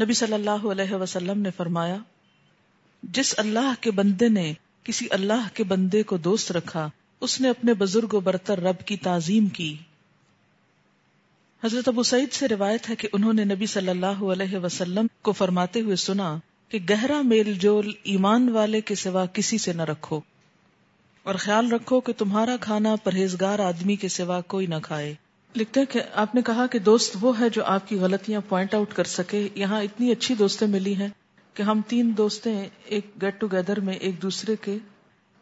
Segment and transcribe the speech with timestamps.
[0.00, 1.96] نبی صلی اللہ علیہ وسلم نے فرمایا،
[3.02, 4.52] جس اللہ کے بندے نے
[4.84, 6.88] کسی اللہ کے بندے کو دوست رکھا،
[7.22, 9.74] اس نے اپنے بزرگ و برتر رب کی تعظیم کی۔
[11.62, 15.32] حضرت ابو سعید سے روایت ہے کہ انہوں نے نبی صلی اللہ علیہ وسلم کو
[15.32, 16.36] فرماتے ہوئے سنا
[16.68, 20.20] کہ گہرا میل جول ایمان والے کے سوا کسی سے نہ رکھو،
[21.26, 25.14] اور خیال رکھو کہ تمہارا کھانا پرہیزگار آدمی کے سوا کوئی نہ کھائے۔
[25.56, 28.94] لکھتے کہ آپ نے کہا کہ دوست وہ ہے جو آپ کی غلطیاں پوائنٹ آؤٹ
[28.94, 31.08] کر سکے۔ یہاں اتنی اچھی دوستیں ملی ہیں
[31.54, 34.78] کہ ہم تین دوستیں ایک گیٹ ٹوگیدر میں ایک دوسرے کے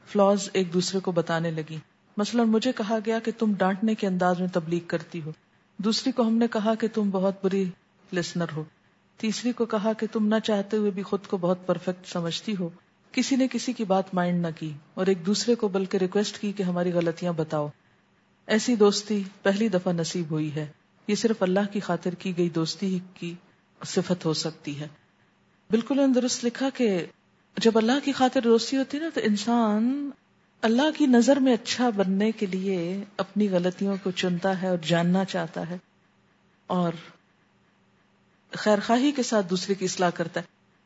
[0.07, 1.77] فلاز ایک دوسرے کو بتانے لگی
[2.17, 5.33] مثلا مجھے کہا گیا کہ تم ڈانٹنے کے انداز میں تبلیغ کرتی ہو۔
[5.77, 7.65] دوسری کو ہم نے کہا کہ تم بہت بری
[8.13, 8.65] لسنر ہو۔
[9.17, 12.69] تیسری کو کہا کہ تم نہ چاہتے ہوئے بھی خود کو بہت پرفیکٹ سمجھتی ہو۔
[13.13, 16.53] کسی نے کسی کی بات مائنڈ نہ کی اور ایک دوسرے کو بلکہ ریکویسٹ کی
[16.53, 17.69] کہ ہماری غلطیاں بتاؤ۔
[18.49, 20.67] ایسی دوستی پہلی دفعہ نصیب ہوئی ہے۔
[21.09, 23.35] یہ صرف اللہ کی خاطر کی گئی دوستی کی
[23.87, 24.89] صفت ہو سکتی ہے۔
[25.71, 27.07] بالکل درست لکھا کہ
[27.57, 30.11] جب اللہ کی خاطر دوستی ہوتی نا تو انسان
[30.63, 35.25] اللہ کی نظر میں اچھا بننے کے لیے اپنی غلطیوں کو چنتا ہے اور جاننا
[35.25, 35.79] چاہتا ہے
[36.67, 36.93] اور
[38.53, 40.45] خیر خواہی کے ساتھ دوسرے کی اصلاح کرتا ہے۔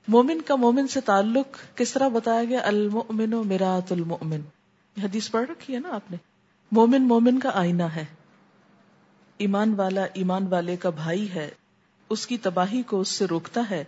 [0.09, 4.41] مومن کا مومن سے تعلق کس طرح بتایا گیا؟ المؤمن و میرات المؤمن۔
[4.97, 6.17] یہ حدیث پڑھ رکھی ہے نا آپ نے؟
[6.73, 8.05] مومن مومن کا آئینہ ہے۔
[9.37, 11.51] ایمان والا ایمان والے کا بھائی ہے۔
[12.09, 13.85] اس کی تباہی کو اس سے روکتا ہے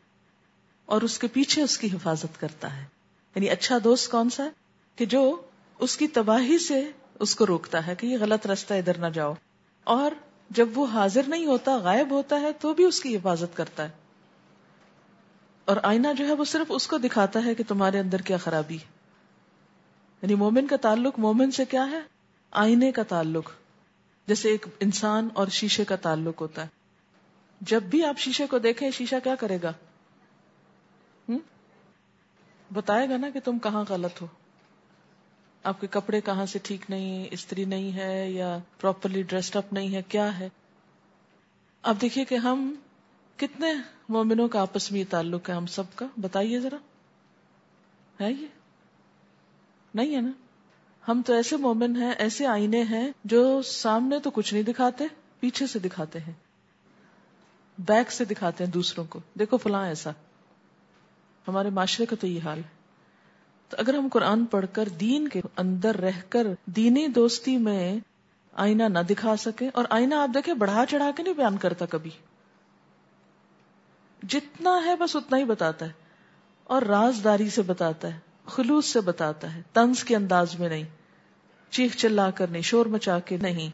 [0.85, 2.85] اور اس کے پیچھے اس کی حفاظت کرتا ہے۔
[3.35, 4.49] یعنی اچھا دوست کون سا ہے؟
[4.97, 5.41] کہ جو
[5.79, 6.91] اس کی تباہی سے
[7.21, 9.35] اس کو روکتا ہے کہ یہ غلط رستہ ادھر نہ جاؤ۔
[9.85, 10.11] اور
[10.51, 13.91] جب وہ حاضر نہیں ہوتا، غائب ہوتا ہے، تو بھی اس کی حفاظت کرتا ہے۔
[15.65, 18.77] اور آئینہ جو ہے، وہ صرف اس کو دکھاتا ہے کہ تمہارے اندر کیا خرابی
[18.77, 18.87] ہے۔
[20.23, 22.14] یعنی مومن کا تعلق مومن سے کیا ہے؟
[22.55, 23.51] آئینے کا تعلق،
[24.27, 26.69] جیسے ایک انسان اور شیشے کا تعلق ہوتا ہے۔
[27.61, 29.73] جب بھی آپ شیشے کو دیکھیں، شیشہ کیا کرے گا؟
[32.73, 34.27] بتائے گا نا کہ تم کہاں غلط ہو۔
[35.63, 39.95] آپ کے کپڑے کہاں سے ٹھیک نہیں استری نہیں ہے یا پراپرلی ڈریسڈ اپ نہیں
[39.95, 40.49] ہے، کیا ہے؟
[41.83, 42.75] آپ دیکھیے کہ ہم
[43.37, 43.73] کتنے
[44.09, 46.77] مومنوں کا آپس میں یہ تعلق ہے، ہم سب کا۔ بتائیے ذرا۔
[48.21, 48.47] ہے یہ؟
[49.95, 50.31] نہیں ہے نا؟
[51.09, 55.05] ہم تو ایسے مومن ہیں، ایسے آئینے ہیں جو سامنے تو کچھ نہیں دکھاتے،
[55.41, 56.33] پیچھے سے دکھاتے ہیں۔
[57.79, 60.11] بیک سے دکھاتے ہیں دوسروں کو۔ دیکھو فلاں ایسا۔
[61.49, 62.85] ہمارے معاشرے کا تو یہ حال ہے۔
[63.69, 67.99] تو اگر ہم قرآن پڑھ کر دین کے اندر رہ کر دینی دوستی میں
[68.53, 72.11] آئینہ نہ دکھا سکے اور آئینہ آپ دیکھیں بڑھا چڑھا کے نہیں بیان کرتا کبھی۔
[74.23, 75.93] جتنا ہے بس اتنا ہی بتاتا ہے،
[76.65, 80.85] اور رازداری سے بتاتا ہے۔ خلوص سے بتاتا ہے تنز کے انداز میں نہیں،
[81.71, 83.71] چیخ چلا کر نہیں، شور مچا کے نہیں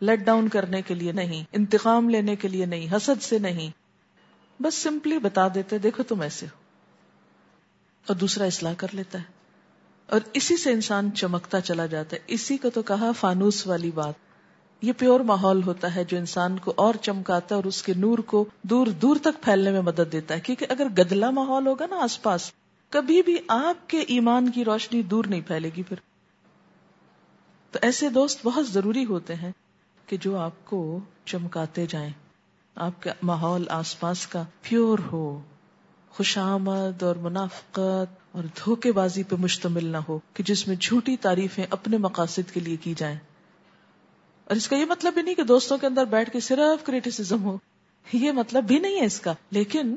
[0.00, 3.70] لیٹ ڈاؤن کرنے کے لیے نہیں، انتقام لینے کے لیے نہیں، حسد سے نہیں۔
[4.62, 6.56] بس سمپلی بتا دیتے، دیکھو تم ایسے ہو۔
[8.06, 9.24] اور دوسرا اصلاح کر لیتا ہے۔
[10.06, 14.14] اور اسی سے انسان چمکتا چلا جاتا ہے۔ اسی کو تو کہا فانوس والی بات۔
[14.82, 18.18] یہ پیور ماحول ہوتا ہے جو انسان کو اور چمکاتا ہے اور اس کے نور
[18.18, 21.96] کو دور دور تک پھیلنے میں مدد دیتا ہے۔ کیونکہ اگر گدلا ماحول ہوگا نا
[21.96, 22.52] آس پاس
[22.94, 25.96] کبھی بھی آپ کے ایمان کی روشنی دور نہیں پھیلے گی پھر۔
[27.70, 29.52] تو ایسے دوست بہت ضروری ہوتے ہیں
[30.06, 32.10] کہ جو آپ کو چمکاتے جائیں،
[32.74, 35.40] آپ کا ماحول آس پاس کا پیور ہو
[36.10, 41.16] خوش آمد اور منافقت اور دھوکے بازی پہ مشتمل نہ ہو کہ جس میں جھوٹی
[41.16, 43.18] تعریفیں اپنے مقاصد کے لیے کی جائیں۔
[44.44, 47.44] اور اس کا یہ مطلب بھی نہیں کہ دوستوں کے اندر بیٹھ کے صرف کریٹیسم
[47.44, 47.58] ہو۔
[48.12, 49.94] یہ مطلب بھی نہیں ہے اس کا۔ لیکن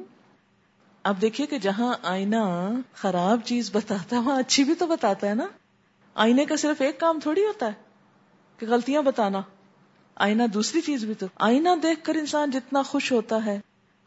[1.07, 5.35] اب دیکھیے کہ جہاں آئینہ خراب چیز بتاتا ہے، وہاں اچھی بھی تو بتاتا ہے
[5.35, 5.47] نا۔
[6.15, 7.71] آئینے کا صرف ایک کام تھوڑی ہوتا ہے
[8.57, 9.41] کہ غلطیاں بتانا۔
[10.15, 13.59] آئینہ دوسری چیز بھی تو۔ آئینہ دیکھ کر انسان جتنا خوش ہوتا ہے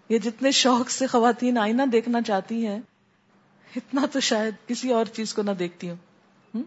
[0.09, 2.81] یا جتنے شوق سے خواتین آئینہ دیکھنا چاہتی ہیں،
[3.77, 6.63] اتنا تو شاید کسی اور چیز کو نہ دیکھتی ہوں۔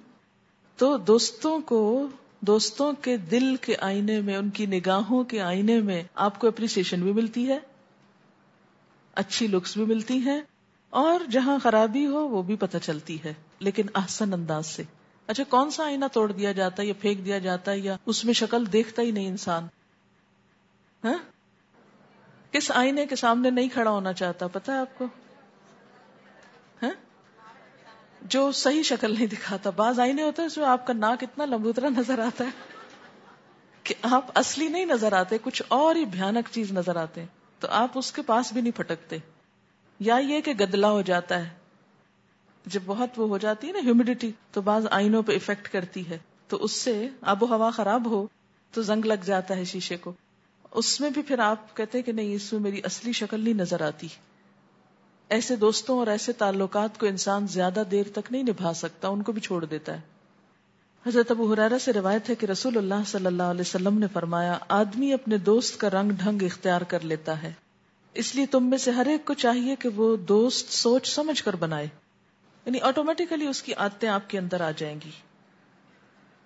[0.77, 2.07] تو دوستوں کو،
[2.41, 7.01] دوستوں کے دل کے آئینے میں، ان کی نگاہوں کے آئینے میں آپ کو اپریسیشن
[7.01, 7.59] بھی ملتی ہے۔
[9.15, 10.41] اچھی لکس بھی ملتی ہیں
[10.89, 14.83] اور جہاں خرابی ہو وہ بھی پتہ چلتی ہے، لیکن احسن انداز سے۔
[15.27, 18.25] اچھا کون سا آئینہ توڑ دیا جاتا ہے یا پھینک دیا جاتا ہے یا اس
[18.25, 19.67] میں شکل دیکھتا ہی نہیں انسان؟
[21.03, 21.17] ہاں؟
[22.51, 25.05] کس آئینے کے سامنے نہیں کھڑا ہونا چاہتا پتا ہے آپ کو؟
[26.83, 26.91] ہاں؟
[28.21, 31.45] جو صحیح شکل نہیں دکھاتا۔ بعض آئینے ہوتے ہیں اس میں آپ کا ناک اتنا
[31.45, 32.49] لمبوترا نظر آتا ہے
[33.83, 37.69] کہ آپ اصلی نہیں نظر آتے، کچھ اور ہی بھیانک چیز نظر آتے ہیں۔ تو
[37.69, 39.17] آپ اس کے پاس بھی نہیں پھٹکتے۔
[39.99, 41.49] یا یہ کہ گدلا ہو جاتا ہے۔
[42.65, 46.17] جب بہت وہ ہو جاتی ہے نا ہیومیڈیٹی تو بعض آئینوں پہ افیکٹ کرتی ہے۔
[46.47, 48.27] تو اس سے آب و ہوا خراب ہو،
[48.71, 50.13] تو زنگ لگ جاتا ہے شیشے کو۔
[50.71, 53.81] اس میں بھی پھر آپ کہتے کہ نہیں، اس میں میری اصلی شکل نہیں نظر
[53.81, 54.07] آتی۔
[55.29, 59.31] ایسے دوستوں اور ایسے تعلقات کو انسان زیادہ دیر تک نہیں نبھا سکتا، ان کو
[59.31, 60.12] بھی چھوڑ دیتا ہے۔
[61.07, 64.57] حضرت ابو حرارہ سے روایت ہے کہ رسول اللہ صلی اللہ علیہ وسلم نے فرمایا،
[64.67, 67.53] آدمی اپنے دوست کا رنگ ڈھنگ اختیار کر لیتا ہے۔
[68.13, 71.55] اس لیے تم میں سے ہر ایک کو چاہیے کہ وہ دوست سوچ سمجھ کر
[71.55, 71.87] بنائے۔
[72.65, 75.09] یعنی آٹومیٹیکلی اس کی عادتیں آپ کے اندر آ جائیں گی۔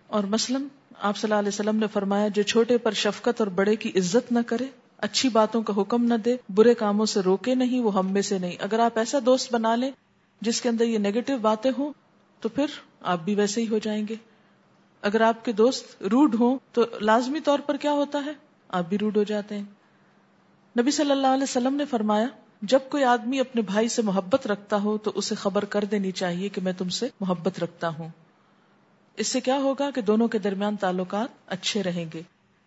[0.07, 0.59] اور مثلا
[1.01, 4.31] آپ صلی اللہ علیہ وسلم نے فرمایا، جو چھوٹے پر شفقت اور بڑے کی عزت
[4.31, 4.65] نہ کرے،
[4.97, 8.39] اچھی باتوں کا حکم نہ دے، برے کاموں سے روکے نہیں، وہ ہم میں سے
[8.39, 9.91] نہیں۔ اگر آپ ایسا دوست بنا لیں
[10.41, 11.93] جس کے اندر یہ نیگیٹو باتیں ہوں،
[12.41, 12.65] تو پھر
[13.01, 14.15] آپ بھی ویسے ہی ہو جائیں گے۔
[15.01, 18.31] اگر آپ کے دوست روڈ ہوں تو لازمی طور پر کیا ہوتا ہے؟
[18.69, 19.63] آپ بھی روڈ ہو جاتے ہیں۔
[20.79, 22.27] نبی صلی اللہ علیہ وسلم نے فرمایا،
[22.61, 26.49] جب کوئی آدمی اپنے بھائی سے محبت رکھتا ہو تو اسے خبر کر دینی چاہیے
[26.49, 28.09] کہ میں تم سے محبت رکھتا ہوں۔
[29.17, 32.21] اس سے کیا ہوگا کہ دونوں کے درمیان تعلقات اچھے رہیں گے۔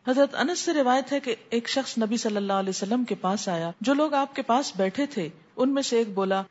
[0.09, 3.49] حضرت انس سے روایت ہے کہ ایک شخص نبی صلی اللہ علیہ وسلم کے پاس
[3.49, 6.43] آیا۔ جو لوگ آپ کے پاس بیٹھے تھے، ان میں سے ایک بولا،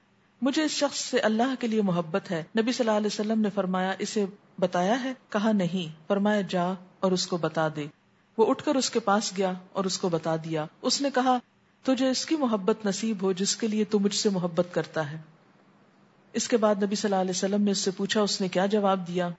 [0.41, 3.49] مجھے اس شخص سے اللہ کے لیے محبت ہے۔ نبی صلی اللہ علیہ وسلم نے
[3.55, 4.25] فرمایا، اسے
[4.59, 6.63] بتایا ہے، کہا نہیں، فرمایا جا
[6.99, 7.85] اور اس کو بتا دے۔
[8.37, 11.37] وہ اٹھ کر اس کے پاس گیا اور اس کو بتا دیا۔ اس نے کہا،
[11.83, 15.17] تجھے اس کی محبت نصیب ہو جس کے لیے تو مجھ سے محبت کرتا ہے۔
[16.33, 18.65] اس کے بعد نبی صلی اللہ علیہ وسلم نے اس سے پوچھا، اس نے کیا
[18.65, 19.29] جواب دیا؟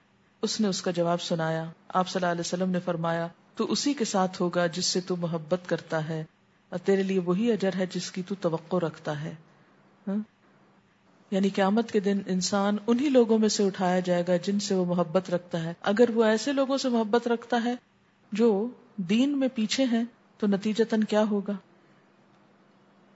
[0.41, 3.93] اس نے اس کا جواب سنایا۔ آپ صلی اللہ علیہ وسلم نے فرمایا، تو اسی
[3.93, 6.23] کے ساتھ ہوگا جس سے تو محبت کرتا ہے۔
[6.69, 9.35] اور تیرے لیے وہی اجر ہے جس کی تو توقع رکھتا ہے۔
[10.07, 10.15] ہاں؟
[11.31, 14.85] یعنی قیامت کے دن انسان انہی لوگوں میں سے اٹھایا جائے گا جن سے وہ
[14.85, 17.75] محبت رکھتا ہے۔ اگر وہ ایسے لوگوں سے محبت رکھتا ہے
[18.31, 18.67] جو
[18.97, 20.03] دین میں پیچھے ہیں،
[20.37, 21.53] تو نتیجتاً کیا ہوگا؟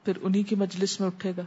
[0.06, 1.44] پھر انہی کی مجلس میں اٹھے گا۔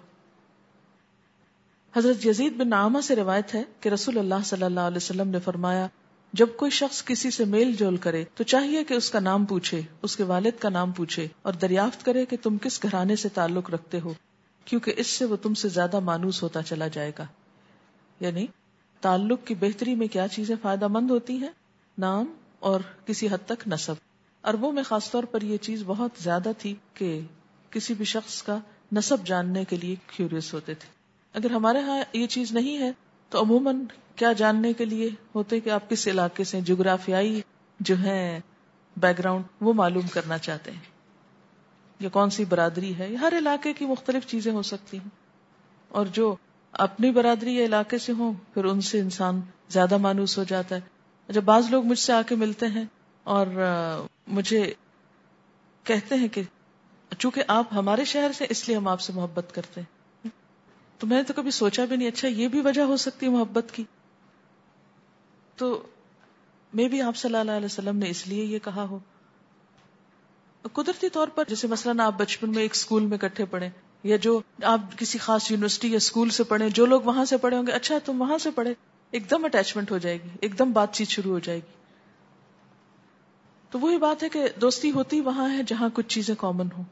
[1.97, 5.39] حضرت یزید بن نامہ سے روایت ہے کہ رسول اللہ صلی اللہ علیہ وسلم نے
[5.39, 5.87] فرمایا،
[6.33, 9.83] جب کوئی شخص کسی سے میل جول کرے، تو چاہیے کہ اس کا نام پوچھے،
[10.03, 13.71] اس کے والد کا نام پوچھے اور دریافت کرے کہ تم کس گھرانے سے تعلق
[13.71, 14.13] رکھتے ہو۔
[14.69, 17.27] کیونکہ اس سے وہ تم سے زیادہ مانوس ہوتا چلا جائے گا۔
[18.21, 18.47] یعنی
[19.01, 21.49] تعلق کی بہتری میں کیا چیزیں فائدہ مند ہوتی ہیں؟
[21.99, 22.27] نام
[22.59, 23.95] اور کسی حد تک نصب۔
[24.45, 27.21] اربوں میں خاص طور پر یہ چیز بہت زیادہ تھی کہ
[27.71, 28.59] کسی بھی شخص کا
[28.93, 30.89] نصب جاننے کے لیے کیوریس ہوتے تھے۔
[31.33, 32.93] اگر ہمارے ہاں یہ چیز نہیں ہے،
[33.29, 33.85] تو عموماً
[34.17, 37.41] کیا جاننے کے لیے ہوتے کہ آپ کس علاقے سے جغرافیائی
[37.81, 38.41] جو ہے
[38.97, 40.98] بیک گراؤنڈ وہ معلوم کرنا چاہتے ہیں۔
[42.01, 45.09] یا کون سی برادری ہے؟ ہر علاقے کی مختلف چیزیں ہو سکتی ہیں۔
[45.89, 46.37] اور جو
[46.73, 50.81] اپنی برادری یا علاقے سے ہوں، پھر ان سے انسان زیادہ مانوس ہو جاتا ہے۔
[51.29, 52.85] جب بعض لوگ مجھ سے آ کے ملتے ہیں
[53.23, 53.47] اور
[54.27, 54.75] مجھے
[55.85, 56.43] کہتے ہیں کہ
[57.19, 59.99] چونکہ آپ ہمارے شہر سے، اس لیے ہم آپ سے محبت کرتے ہیں۔
[60.99, 63.31] تو میں نے تو کبھی سوچا بھی نہیں اچھا یہ بھی وجہ ہو سکتی ہے
[63.31, 63.85] محبت کی۔
[65.57, 65.83] تو
[66.75, 68.99] میں بھی آپ صلی اللہ علیہ وسلم نے اس لیے یہ کہا ہو۔
[70.63, 73.69] قدرتی طور پر جیسے مثلاً آپ بچپن میں ایک اسکول میں کٹھے پڑھے
[74.05, 77.57] یا جو آپ کسی خاص یونیورسٹی یا اسکول سے پڑھے جو لوگ وہاں سے پڑھے
[77.57, 78.75] ہوں گے اچھا تم وہاں سے پڑھے
[79.11, 81.73] ایک دم اٹیچمنٹ ہو جائے گی، ایک دم بات چیت شروع ہو جائے گی۔
[83.71, 86.85] تو وہی بات ہے کہ دوستی ہوتی وہاں ہے جہاں کچھ چیزیں کامن ہوں۔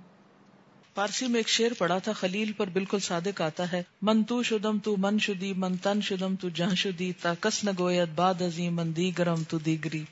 [0.95, 4.79] فارسی میں ایک شعر پڑا تھا، خلیل پر بالکل صادق آتا ہے، من تو شدم
[4.79, 8.69] تو من شدی، من تن شدم تو جہاں شدی، تا کس نہ گویت باد ازی
[8.69, 10.05] من دیگرم تو دیگری۔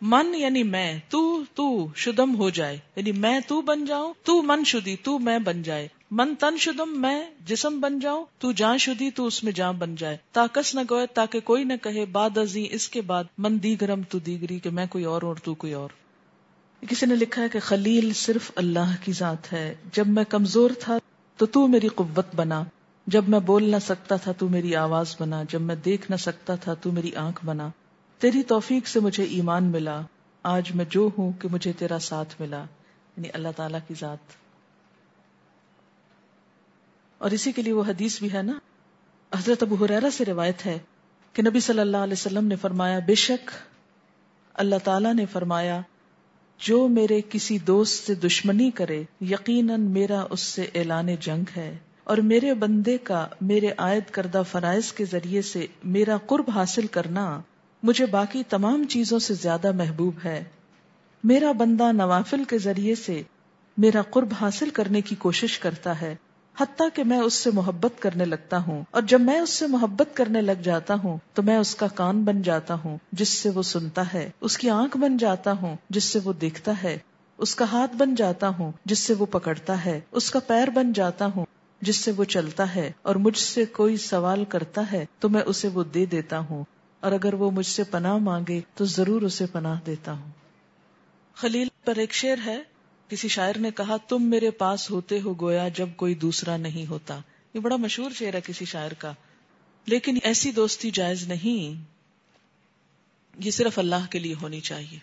[0.00, 4.64] من یعنی میں، تو تو شدم ہو جائے۔ یعنی میں تو بن جاؤں، تو من
[4.64, 9.10] شدی، تو میں بن جائے۔ من تن شدم، میں جسم بن جاؤں، تو جان شدی،
[9.10, 12.66] تو اس میں جان بن جائے۔ تاکس نہ گوئے تاکہ کوئی نہ کہے باد ازی
[12.70, 15.88] اس کے بعد من دیگرم تو دیگری کہ میں کوئی اور اور تو کوئی اور۔
[16.88, 20.98] کسی نے لکھا ہے کہ خلیل صرف اللہ کی ذات ہے۔ جب میں کمزور تھا
[21.36, 22.62] تو تو میری قوت بنا۔
[23.06, 26.54] جب میں بول نہ سکتا تھا تو میری آواز بنا۔ جب میں دیکھ نہ سکتا
[26.54, 27.68] تھا تو میری آنکھ بنا۔
[28.18, 30.00] تیری توفیق سے مجھے ایمان ملا۔
[30.42, 32.64] آج میں جو ہوں کہ مجھے تیرا ساتھ ملا۔
[33.16, 34.18] یعنی اللہ تعالی کی ذات۔
[37.18, 38.58] اور اسی کے لیے وہ حدیث بھی ہے نا۔
[39.34, 40.78] حضرت ابو حریرہ سے روایت ہے
[41.32, 43.50] کہ نبی صلی اللہ علیہ وسلم نے فرمایا، بے شک
[44.54, 45.80] اللہ تعالی نے فرمایا،
[46.58, 52.18] جو میرے کسی دوست سے دشمنی کرے، یقیناً میرا اس سے اعلان جنگ ہے۔ اور
[52.18, 57.42] میرے بندے کا، میرے عائد کردہ فرائض کے ذریعے سے میرا قرب حاصل کرنا
[57.82, 60.44] مجھے باقی تمام چیزوں سے زیادہ محبوب ہے۔
[61.24, 63.22] میرا بندہ نوافل کے ذریعے سے
[63.76, 66.16] میرا قرب حاصل کرنے کی کوشش کرتا ہے،
[66.60, 70.16] حتیٰ کہ میں اس سے محبت کرنے لگتا ہوں۔ اور جب میں اس سے محبت
[70.16, 73.62] کرنے لگ جاتا ہوں، تو میں اس کا کان بن جاتا ہوں، جس سے وہ
[73.62, 76.98] سنتا ہے۔ اس کی آنکھ بن جاتا ہوں، جس سے وہ دیکھتا ہے۔
[77.38, 80.92] اس کا ہاتھ بن جاتا ہوں، جس سے وہ پکڑتا ہے۔ اس کا پیر بن
[80.92, 81.46] جاتا ہوں،
[81.80, 85.68] جس سے وہ چلتا ہے۔ اور مجھ سے کوئی سوال کرتا ہے، تو میں اسے
[85.68, 86.64] وہ دے دیتا ہوں۔
[87.06, 90.30] اور اگر وہ مجھ سے پناہ مانگے تو ضرور اسے پناہ دیتا ہوں۔
[91.34, 92.62] خلیل پر ایک شیر ہے۔
[93.08, 97.18] کسی شاعر نے کہا، تم میرے پاس ہوتے ہو گویا جب کوئی دوسرا نہیں ہوتا۔
[97.54, 99.12] یہ بڑا مشہور شعر ہے کسی شاعر کا۔
[99.86, 101.84] لیکن ایسی دوستی جائز نہیں۔
[103.38, 104.98] یہ صرف اللہ کے لیے ہونی چاہیے۔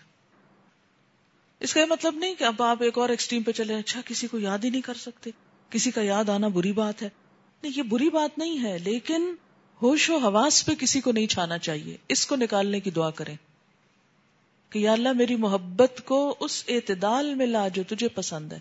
[1.60, 4.26] اس کا یہ مطلب نہیں کہ اب آپ ایک اور ایکسٹریم پہ چلے۔ اچھا کسی
[4.26, 5.30] کو یاد ہی نہیں کر سکتے۔
[5.70, 7.08] کسی کا یاد آنا بری بات ہے۔
[7.62, 9.34] نہیں، یہ بری بات نہیں ہے، لیکن
[9.82, 13.36] ہوش و حواس پہ کسی کو نہیں چھانا چاہیے۔ اس کو نکالنے کی دعا کریں
[14.70, 18.58] کہ یا اللہ میری محبت کو اس اعتدال میں لا جو تجھے پسند ہے۔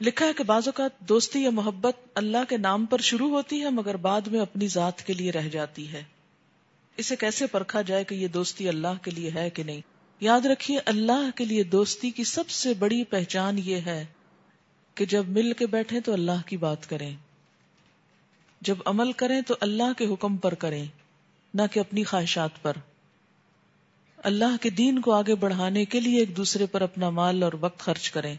[0.00, 3.70] لکھا ہے کہ بعض اوقات دوستی یا محبت اللہ کے نام پر شروع ہوتی ہے
[3.70, 6.04] مگر بعد میں اپنی ذات کے لیے رہ جاتی ہے۔
[6.96, 9.80] اسے کیسے پرکھا جائے کہ یہ دوستی اللہ کے لیے ہے کہ نہیں؟
[10.20, 14.06] یاد رکھیے اللہ کے لیے دوستی کی سب سے بڑی پہچان یہ ہے
[14.94, 17.16] کہ جب مل کے بیٹھے تو اللہ کی بات کریں۔
[18.60, 20.84] جب عمل کریں تو اللہ کے حکم پر کریں،
[21.54, 22.72] نہ کہ اپنی خواہشات پر۔
[24.16, 27.78] اللہ کے دین کو آگے بڑھانے کے لیے ایک دوسرے پر اپنا مال اور وقت
[27.78, 28.34] خرچ کریں۔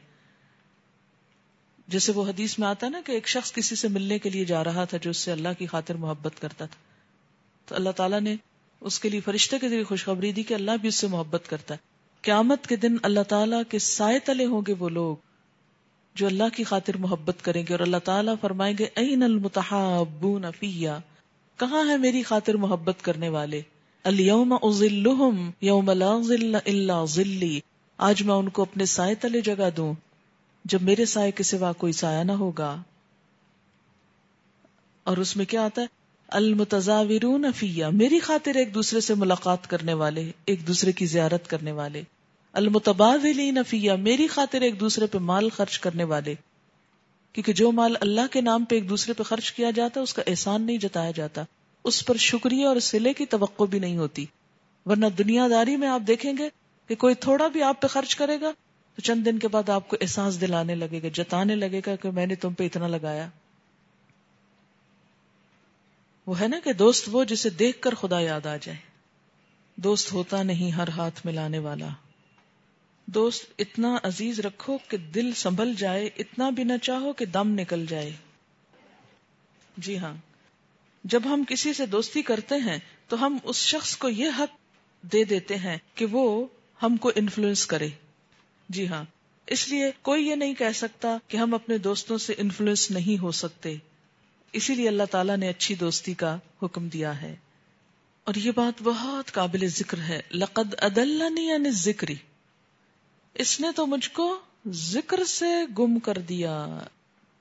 [1.88, 4.46] جیسے وہ حدیث میں آتا ہے نا کہ ایک شخص کسی سے ملنے کے لیے
[4.46, 6.80] جا رہا تھا جو اس سے اللہ کی خاطر محبت کرتا تھا۔
[7.66, 8.36] تو اللہ تعالیٰ نے
[8.82, 11.74] اس کے لیے فرشتے کے ذریعے خوشخبری دی کہ اللہ بھی اس سے محبت کرتا
[11.74, 11.80] ہے۔
[12.22, 15.16] قیامت کے دن اللہ تعالیٰ کے سائے تلے ہوں گے وہ لوگ۔
[16.16, 21.00] جو اللہ کی خاطر محبت کریں گے اور اللہ تعالیٰ فرمائیں گے این المتحابون فیا
[21.58, 23.62] کہاں ہے میری خاطر محبت کرنے والے؟
[24.04, 27.60] الیوم اذلہم یوم لا ظل الا ظلی
[27.98, 29.94] آج میں ان کو اپنے سائے تلے جگہ دوں،
[30.66, 32.82] جب میرے سائے کے سوا کوئی سایہ نہ ہوگا۔
[35.04, 35.88] اور اس میں کیا آتا ہے؟
[36.28, 41.72] المتزاورون فیا میری خاطر ایک دوسرے سے ملاقات کرنے والے، ایک دوسرے کی زیارت کرنے
[41.72, 42.04] والے۔
[42.54, 46.36] المتبادلین فیا میری خاطر ایک دوسرے پہ مال خرچ کرنے والے۔
[47.34, 50.22] کیونکہ جو مال اللہ کے نام پہ ایک دوسرے پہ خرچ کیا جاتا، اس کا
[50.28, 51.44] احسان نہیں جتایا جاتا۔
[51.84, 54.26] اس پر شکریہ اور سلے کی توقع بھی نہیں ہوتی۔
[54.86, 56.50] ورنہ دنیا داری میں آپ دیکھیں گے
[56.88, 58.52] کہ کوئی تھوڑا بھی آپ پہ خرچ کرے گا،
[58.96, 62.12] تو چند دن کے بعد آپ کو احساس دلانے لگے گا، جتانے لگے گا کہ
[62.12, 63.30] میں نے تم پہ اتنا لگایا۔
[66.28, 68.78] وہ ہے نا کہ دوست وہ جسے دیکھ کر خدا یاد آ جائے۔
[69.76, 71.88] دوست ہوتا نہیں ہر ہاتھ ملانے والا۔
[73.14, 77.86] دوست، اتنا عزیز رکھو کہ دل سنبھل جائے، اتنا بھی نہ چاہو کہ دم نکل
[77.86, 78.12] جائے۔
[79.78, 80.14] جی ہاں۔
[81.04, 84.58] جب ہم کسی سے دوستی کرتے ہیں تو ہم اس شخص کو یہ حق
[85.06, 86.46] دے دیتے ہیں کہ وہ
[86.84, 87.88] ہم کو انفلوئنس کرے۔
[88.70, 89.04] جی ہاں۔
[89.48, 93.32] اس لیے کوئی یہ نہیں کہہ سکتا کہ ہم اپنے دوستوں سے انفلوئنس نہیں ہو
[93.32, 93.76] سکتے۔
[94.54, 97.36] اسی لیے اللہ تعالیٰ نے اچھی دوستی کا حکم دیا ہے۔
[98.24, 102.16] اور یہ بات بہت قابل ذکر ہے۔ لقد ادلنی یعنی ذکری
[103.40, 105.46] اس نے تو مجھ کو ذکر سے
[105.80, 106.80] گم کر دیا،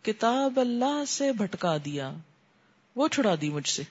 [0.02, 2.12] کتاب اللہ سے بھٹکا دیا،
[2.96, 3.82] وہ چھڑا دی مجھ سے۔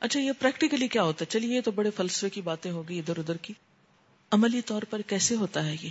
[0.00, 3.18] اچھا یہ پریکٹیکلی کیا ہوتا ہے؟ چلیے، یہ تو بڑے فلسفے کی باتیں ہوگی ادھر
[3.18, 3.54] ادھر کی۔
[4.30, 5.88] عملی طور پر کیسے ہوتا ہے یہ؟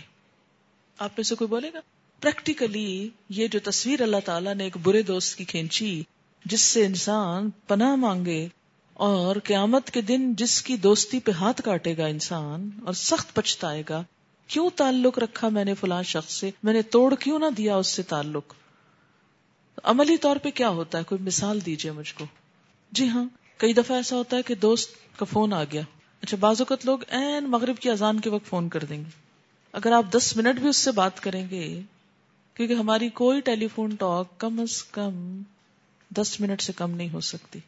[0.98, 1.80] آپ میں سے کوئی بولے گا؟
[2.20, 6.04] پریکٹیکلی یہ جو تصویر اللہ تعالیٰ نے ایک برے دوست کی کھینچی،
[6.46, 8.48] جس سے انسان پناہ مانگے
[8.94, 13.74] اور قیامت کے دن جس کی دوستی پہ ہاتھ کاٹے گا انسان اور سخت پچھتا
[13.90, 14.04] گا
[14.48, 17.88] کیوں تعلق رکھا میں نے فلاں شخص سے؟ میں نے توڑ کیوں نہ دیا اس
[17.88, 18.54] سے تعلق؟
[19.84, 22.26] عملی طور پہ کیا ہوتا ہے؟ کوئی مثال دیجیے مجھ کو۔
[22.92, 23.26] جی ہاں
[23.58, 25.82] کئی دفعہ ایسا ہوتا ہے کہ دوست کا فون آ گیا۔
[26.22, 29.10] اچھا بعض اوقات لوگ این مغرب کی اذان کے وقت فون کر دیں گے۔
[29.74, 31.82] اگر آپ دس منٹ بھی اس سے بات کریں گے،
[32.54, 35.42] کیونکہ ہماری کوئی ٹیلی فون ٹاک کم از کم
[36.10, 37.60] دس منٹ سے کم نہیں ہو سکتی۔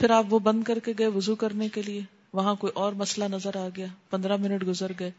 [0.00, 2.00] پھر آپ وہ بند کر کے گئے وضو کرنے کے لیے۔
[2.32, 5.10] وہاں کوئی اور مسئلہ نظر آ گیا۔ پندرہ منٹ گزر گئے۔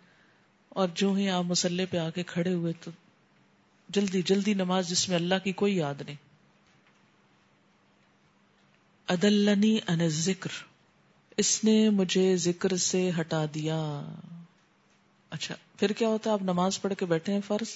[0.78, 2.92] اور جو ہی آپ مسلح پہ آ کے کھڑے ہوئے تو
[3.90, 6.16] جلدی جلدی نماز جس میں اللہ کی کوئی یاد نہیں۔
[9.08, 10.50] ادلنی ان ذکر
[11.38, 14.06] اس نے مجھے ذکر سے ہٹا دیا۔
[15.30, 17.68] اچھا پھر کیا ہوتا ہے؟ آپ نماز پڑھ کے بیٹھے ہیں فرض؟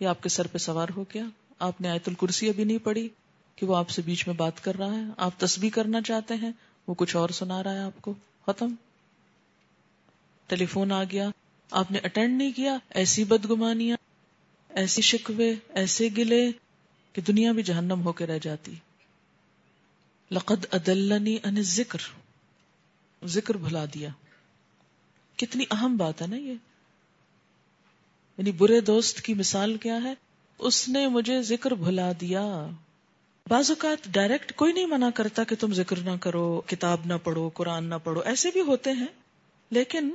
[0.00, 1.24] یا آپ کے سر پہ سوار ہو گیا؟
[1.58, 3.08] آپ نے آیت الکرسی ابھی نہیں پڑھی
[3.56, 6.52] کہ وہ آپ سے بیچ میں بات کر رہا ہے؟ آپ تسبیح کرنا چاہتے ہیں؟
[6.86, 8.14] وہ کچھ اور سنا رہا ہے آپ کو؟
[8.46, 8.74] ختم۔
[10.46, 11.30] ٹیلی فون آ گیا۔
[11.70, 13.96] آپ نے اٹینڈ نہیں کیا، ایسی بدگمانیاں،
[14.68, 16.50] ایسی شکوے، ایسے گلے
[17.12, 18.74] کہ دنیا بھی جہنم ہو کے رہ جاتی۔
[20.30, 21.98] لقد ادلنی ان ذکر
[23.26, 24.08] ذکر بھلا دیا۔
[25.36, 26.54] کتنی اہم بات ہے نا یہ۔
[28.38, 30.14] یعنی برے دوست کی مثال کیا ہے؟
[30.58, 32.66] اس نے مجھے ذکر بھلا دیا۔
[33.48, 37.48] بعض اوقات ڈائریکٹ کوئی نہیں منع کرتا کہ تم ذکر نہ کرو، کتاب نہ پڑھو،
[37.48, 39.06] قرآن نہ پڑھو، ایسے بھی ہوتے ہیں۔
[39.70, 40.10] لیکن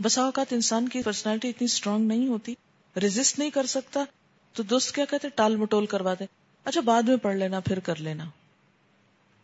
[0.00, 2.54] بسا اوقات انسان کی پرسنالٹی اتنی اسٹرانگ نہیں ہوتی
[2.96, 4.04] ریزسٹ نہیں کر سکتا،
[4.52, 6.24] تو دوست کیا کہتے ٹال مٹول کروا دے
[6.64, 8.24] اچھا بعد میں پڑھ لینا، پھر کر لینا۔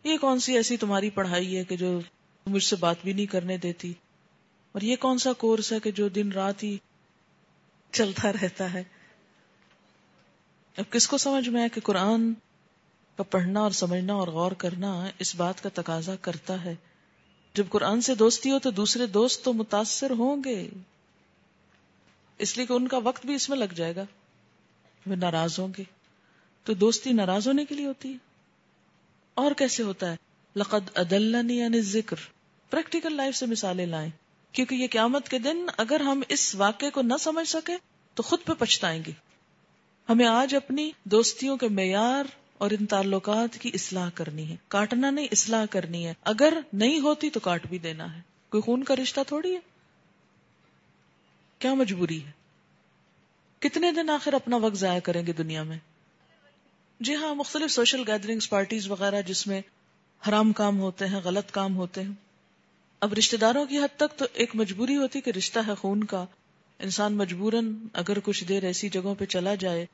[0.03, 1.99] یہ کون سی ایسی تمہاری پڑھائی ہے کہ جو
[2.45, 3.93] مجھ سے بات بھی نہیں کرنے دیتی؟
[4.71, 6.77] اور یہ کون سا کورس ہے کہ جو دن رات ہی
[7.91, 8.83] چلتا رہتا ہے؟
[10.77, 12.33] اب کس کو سمجھ میں ہے کہ قرآن
[13.15, 16.75] کا پڑھنا اور سمجھنا اور غور کرنا اس بات کا تقاضا کرتا ہے؟
[17.53, 20.69] جب قرآن سے دوستی ہو تو دوسرے دوست تو متاثر ہوں گے۔
[22.37, 24.03] اس لیے کہ ان کا وقت بھی اس میں لگ جائے گا۔
[25.05, 25.83] وہ ناراض ہوں گے۔
[26.63, 28.17] تو دوستی ناراض ہونے کے لیے ہوتی ہے۔
[29.33, 30.15] اور کیسے ہوتا ہے؟
[30.55, 32.15] لقد ادلنی یعنی ذکر
[32.69, 34.09] پریکٹیکل لائف سے مثالیں لائیں۔
[34.51, 37.73] کیونکہ یہ قیامت کے دن اگر ہم اس واقعے کو نہ سمجھ سکے
[38.13, 39.11] تو خود پہ پچھتائیں گے۔
[40.09, 42.23] ہمیں آج اپنی دوستیوں کے معیار
[42.61, 47.29] اور ان تعلقات کی اصلاح کرنی ہے۔ کاٹنا نہیں، اصلاح کرنی ہے۔ اگر نہیں ہوتی
[47.29, 49.59] تو کاٹ بھی دینا ہے۔ کوئی خون کا رشتہ تھوڑی ہے؟
[51.59, 52.31] کیا مجبوری ہے؟
[53.59, 55.77] کتنے دن آخر اپنا وقت ضائع کریں گے دنیا میں؟
[56.99, 59.61] جی ہاں مختلف سوشل گیدرنگز، پارٹیز وغیرہ جس میں
[60.27, 62.13] حرام کام ہوتے ہیں، غلط کام ہوتے ہیں۔
[62.99, 66.25] اب رشتے داروں کی حد تک تو ایک مجبوری ہوتی کہ رشتہ ہے خون کا۔
[66.79, 69.85] انسان مجبوراً اگر کچھ دیر ایسی جگہوں پہ چلا جائے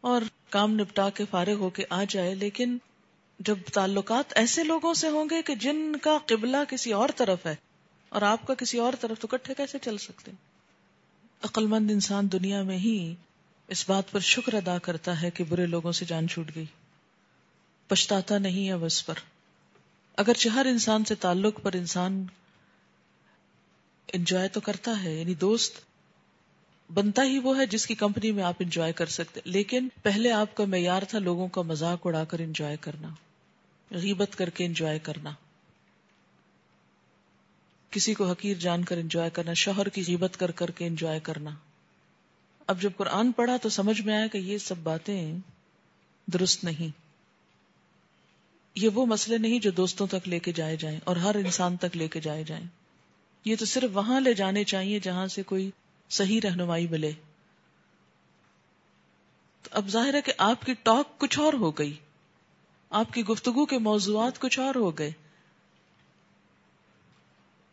[0.00, 2.78] اور کام نپٹا کے فارغ ہو کے آ جائے، لیکن
[3.38, 7.54] جب تعلقات ایسے لوگوں سے ہوں گے کہ جن کا قبلہ کسی اور طرف ہے
[8.08, 10.30] اور آپ کا کسی اور طرف، تو کٹھے کیسے چل سکتے؟
[11.42, 13.14] عقل مند انسان دنیا میں ہی
[13.68, 16.64] اس بات پر شکر ادا کرتا ہے کہ برے لوگوں سے جان چھوٹ گئی۔
[17.86, 19.14] پچھتاتا نہیں ہے بس پر۔
[20.16, 22.26] اگر ہر انسان سے تعلق پر انسان
[24.12, 25.87] انجوائے تو کرتا ہے یعنی دوست
[26.94, 30.54] بنتا ہی وہ ہے جس کی کمپنی میں آپ انجوائے کر سکتے لیکن پہلے آپ
[30.54, 33.08] کا معیار تھا لوگوں کا مزاق اڑا کر انجوائے کرنا،
[33.90, 35.30] غیبت کر کے انجوائے کرنا۔
[37.90, 41.50] کسی کو حقیر جان کر انجوائے کرنا، شوہر کی غیبت کر کر کے انجوائے کرنا۔
[42.66, 45.38] اب جب قرآن پڑھا تو سمجھ میں آیا کہ یہ سب باتیں
[46.26, 46.96] درست نہیں۔
[48.74, 51.96] یہ وہ مسئلے نہیں جو دوستوں تک لے کے جائے جائیں اور ہر انسان تک
[51.96, 52.64] لے کے جائے جائیں۔
[53.44, 55.70] یہ تو صرف وہاں لے جانے چاہیے جہاں سے کوئی
[56.08, 57.12] صحیح رہنمائی ملے۔
[59.62, 61.96] تو اب ظاہر ہے کہ آپ کی ٹاک کچھ اور ہو گئی۔
[62.90, 65.10] آپ کی گفتگو کے موضوعات کچھ اور ہو گئے۔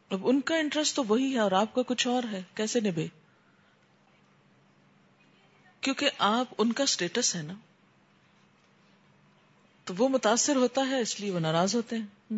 [0.09, 3.07] اب ان کا انٹرسٹ تو وہی ہے اور آپ کا کچھ اور ہے۔ کیسے نبھے؟
[5.81, 7.53] کیونکہ آپ ان کا اسٹیٹس ہے نا۔
[9.83, 12.37] تو وہ متاثر ہوتا ہے اس لیے وہ ناراض ہوتے ہیں۔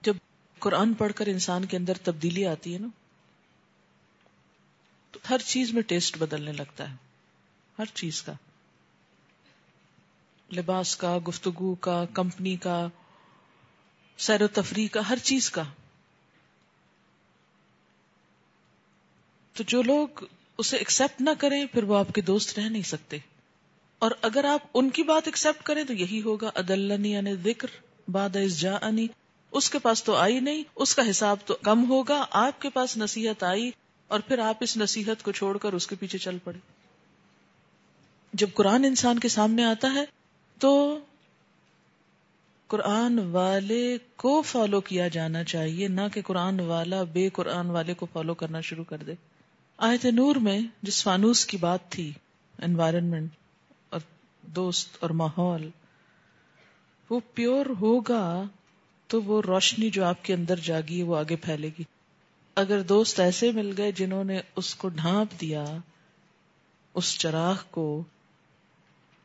[0.00, 0.16] جب
[0.58, 2.88] قرآن پڑھ کر انسان کے اندر تبدیلی آتی ہے نا۔
[5.30, 6.96] ہر چیز میں ٹیسٹ بدلنے لگتا ہے۔
[7.78, 8.32] ہر چیز کا۔
[10.52, 12.88] لباس کا، گفتگو کا، کمپنی کا،
[14.18, 15.62] سیر و تفریح کا، ہر چیز کا۔
[19.52, 20.08] تو جو لوگ
[20.58, 23.18] اسے ایکسپٹ نہ کریں، پھر وہ آپ کے دوست رہ نہیں سکتے۔
[23.98, 27.68] اور اگر آپ ان کی بات ایکسپٹ کریں، تو یہی ہوگا، ادلنی یعنی ذکر
[28.10, 28.78] باد جا
[29.50, 32.96] اس کے پاس تو آئی نہیں، اس کا حساب تو کم ہوگا، آپ کے پاس
[32.96, 33.70] نصیحت آئی
[34.10, 36.58] اور پھر آپ اس نصیحت کو چھوڑ کر اس کے پیچھے چل پڑے۔
[38.32, 40.04] جب قرآن انسان کے سامنے آتا ہے
[40.58, 40.98] تو
[42.66, 48.06] قرآن والے کو فالو کیا جانا چاہیے، نہ کہ قرآن والا بے قرآن والے کو
[48.12, 49.14] فالو کرنا شروع کر دے۔
[49.78, 52.12] آیت نور میں جس فانوس کی بات تھی
[52.58, 53.30] انوائرمنٹ
[53.88, 54.00] اور
[54.42, 55.68] دوست اور ماحول،
[57.10, 58.42] وہ پیور ہوگا
[59.06, 61.84] تو وہ روشنی جو آپ کے اندر جاگی وہ آگے پھیلے گی۔
[62.60, 65.64] اگر دوست ایسے مل گئے جنہوں نے اس کو ڈھانپ دیا،
[66.94, 68.04] اس چراغ کو،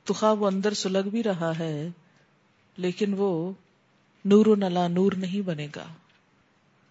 [0.04, 1.90] تو خواہ وہ اندر سلگ بھی رہا ہے،
[2.78, 3.52] لیکن وہ
[4.26, 5.86] نور و نلا نور نہیں بنے گا۔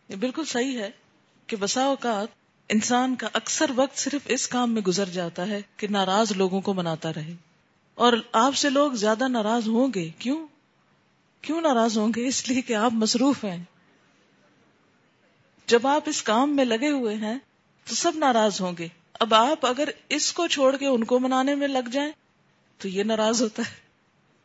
[0.08, 0.90] یہ بالکل صحیح ہے
[1.46, 2.28] کہ بسا اوقات
[2.68, 6.74] انسان کا اکثر وقت صرف اس کام میں گزر جاتا ہے کہ ناراض لوگوں کو
[6.74, 7.34] مناتا رہے۔
[7.94, 10.46] اور آپ سے لوگ زیادہ ناراض ہوں گے۔ کیوں؟
[11.42, 13.64] کیوں ناراض ہوں گے؟ اس لیے کہ آپ مصروف ہیں۔
[15.66, 17.38] جب آپ اس کام میں لگے ہوئے ہیں
[17.88, 21.54] تو سب ناراض ہوں گے۔ اب آپ اگر اس کو چھوڑ کے ان کو منانے
[21.54, 22.12] میں لگ جائیں
[22.78, 23.84] تو یہ ناراض ہوتا ہے۔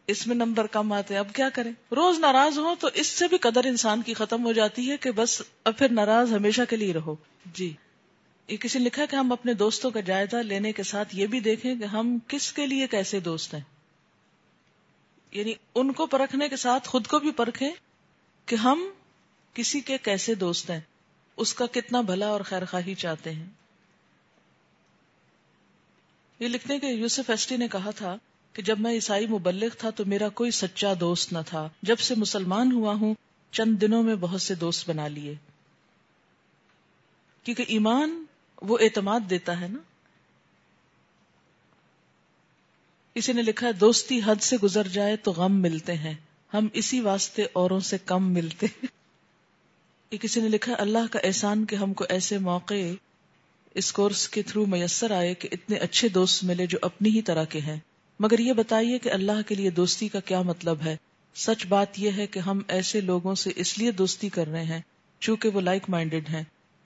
[0.08, 3.38] اس میں نمبر کم آتے اب کیا کریں؟ روز ناراض ہو تو اس سے بھی
[3.38, 6.94] قدر انسان کی ختم ہو جاتی ہے کہ بس اب پھر ناراض ہمیشہ کے لیے
[6.94, 7.16] رہو۔
[7.54, 7.74] جی۔
[8.48, 11.40] یہ کسی نے لکھا کہ ہم اپنے دوستوں کا جائزہ لینے کے ساتھ یہ بھی
[11.40, 13.62] دیکھیں کہ ہم کس کے لیے کیسے دوست ہیں۔
[15.32, 17.70] یعنی ان کو پرکھنے کے ساتھ خود کو بھی پرکھیں
[18.46, 18.90] کہ ہم
[19.54, 20.80] کسی کے کیسے دوست ہیں۔
[21.40, 23.46] اس کا کتنا بھلا اور خیر خواہی چاہتے ہیں؟
[26.40, 28.16] یہ لکھنے کے یوسف ایسٹی نے کہا تھا
[28.54, 32.16] کہ جب میں عیسائی مبلغ تھا تو میرا کوئی سچا دوست نہ تھا۔ جب سے
[32.18, 33.16] مسلمان ہوا ہوں،
[33.52, 35.36] چند دنوں میں بہت سے دوست بنا لیے۔
[37.44, 38.26] کیونکہ ایمان
[38.62, 39.80] وہ اعتماد دیتا ہے نا۔
[43.14, 46.14] کسی نے لکھا ہے، دوستی حد سے گزر جائے تو غم ملتے ہیں۔
[46.54, 48.99] ہم اسی واسطے اوروں سے کم ملتے ہیں۔
[50.10, 52.74] کہ کسی نے لکھا اللہ کا احسان کہ ہم کو ایسے موقع
[53.74, 57.44] اس کورس کے تھرو میسر آئے کہ اتنے اچھے دوست ملے جو اپنی ہی طرح
[57.44, 57.80] کے ہیں۔
[58.20, 60.98] مگر یہ بتائیے کہ اللہ کے لیے دوستی کا کیا مطلب ہے؟
[61.36, 64.82] سچ بات یہ ہے کہ ہم ایسے لوگوں سے اس لیے دوستی کر رہے ہیں
[65.20, 66.44] چونکہ وہ لائک مائنڈیڈ ہیں۔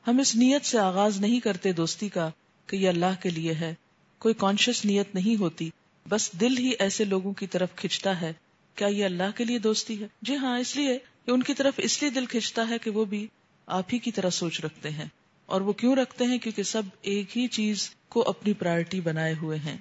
[0.07, 2.29] ہم اس نیت سے آغاز نہیں کرتے دوستی کا
[2.67, 3.73] کہ یہ اللہ کے لیے ہے۔
[4.19, 5.69] کوئی کانشیس نیت نہیں ہوتی۔
[6.09, 8.33] بس دل ہی ایسے لوگوں کی طرف کھچتا ہے۔
[8.75, 11.73] کیا یہ اللہ کے لیے دوستی ہے؟ جی ہاں اس لیے کہ ان کی طرف
[11.77, 13.27] اس لیے دل کھینچتا ہے کہ وہ بھی
[13.65, 15.05] آپ ہی کی طرح سوچ رکھتے ہیں
[15.45, 19.57] اور وہ کیوں رکھتے ہیں کیونکہ سب ایک ہی چیز کو اپنی پرائرٹی بنائے ہوئے
[19.57, 19.77] ہیں۔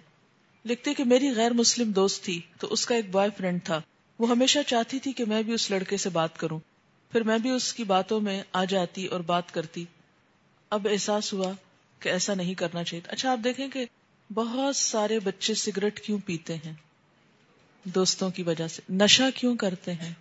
[0.64, 3.80] لکھتے کہ میری غیر مسلم دوست تھی تو اس کا ایک بوائے فرینڈ تھا۔
[4.18, 6.58] وہ ہمیشہ چاہتی تھی کہ میں بھی اس لڑکے سے بات کروں۔
[7.12, 9.84] پھر میں بھی اس کی باتوں میں آ جاتی اور بات کرتی۔
[10.70, 11.52] اب احساس ہوا
[11.98, 13.84] کہ ایسا نہیں کرنا چاہیے۔ اچھا آپ دیکھیں کہ
[14.34, 16.72] بہت سارے بچے سگریٹ کیوں پیتے ہیں؟
[17.84, 20.12] دوستوں کی وجہ سے۔ نشا کیوں کرتے ہیں؟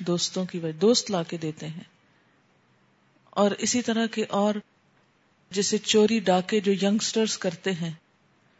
[0.00, 1.84] دوستوں کی وجہ دوست لا کے دیتے ہیں۔
[3.30, 4.54] اور اسی طرح کے اور
[5.50, 7.90] جیسے چوری ڈاکے جو یگسٹرز کرتے ہیں،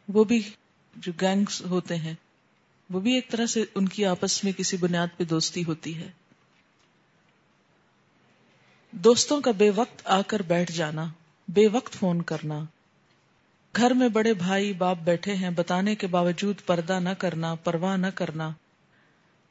[0.09, 0.43] وہ بھی
[0.97, 2.15] جو گینگز ہوتے ہیں،
[2.91, 6.11] وہ بھی ایک طرح سے ان کی آپس میں کسی بنیاد پہ دوستی ہوتی ہے۔
[8.91, 11.07] دوستوں کا بے وقت آ کر بیٹھ جانا،
[11.49, 12.65] بے وقت فون کرنا،
[13.77, 18.07] گھر میں بڑے بھائی باپ بیٹھے ہیں، بتانے کے باوجود پردہ نہ کرنا، پرواہ نہ
[18.15, 18.53] کرنا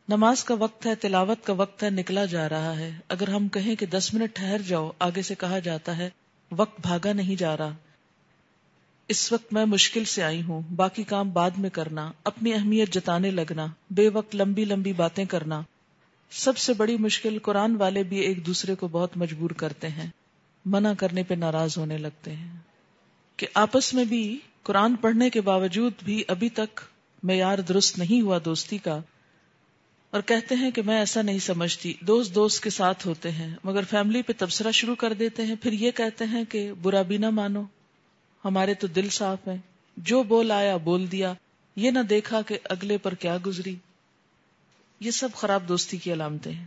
[0.10, 3.76] نماز کا وقت ہے، تلاوت کا وقت ہے، نکلا جا رہا ہے۔ اگر ہم کہیں
[3.76, 6.10] کہ دس منٹ ٹھہر جاؤ، آگے سے کہا جاتا ہے،
[6.52, 7.76] وقت بھاگا نہیں جا رہا۔
[9.08, 13.32] اس وقت میں مشکل سے آئی ہوں، باقی کام بعد میں کرنا، اپنی اہمیت جتانے
[13.32, 15.62] لگنا، بے وقت لمبی لمبی باتیں کرنا۔
[16.32, 20.10] سب سے بڑی مشکل قرآن والے بھی ایک دوسرے کو بہت مجبور کرتے ہیں،
[20.66, 22.58] منع کرنے پہ ناراض ہونے لگتے ہیں۔
[23.38, 26.82] کہ آپس میں بھی قرآن پڑھنے کے باوجود بھی ابھی تک
[27.24, 29.00] معیار درست نہیں ہوا دوستی کا
[30.12, 33.84] اور کہتے ہیں کہ میں ایسا نہیں سمجھتی۔ دوست دوست کے ساتھ ہوتے ہیں، مگر
[33.90, 37.30] فیملی پہ تبصرہ شروع کر دیتے ہیں۔ پھر یہ کہتے ہیں کہ برا بھی نہ
[37.30, 37.64] مانو۔
[38.46, 39.58] ہمارے تو دل صاف ہے
[39.98, 41.34] جو بول آیا بول دیا۔
[41.76, 43.76] یہ نہ دیکھا کہ اگلے پر کیا گزری۔
[45.00, 46.66] یہ سب خراب دوستی کی علامتیں ہیں۔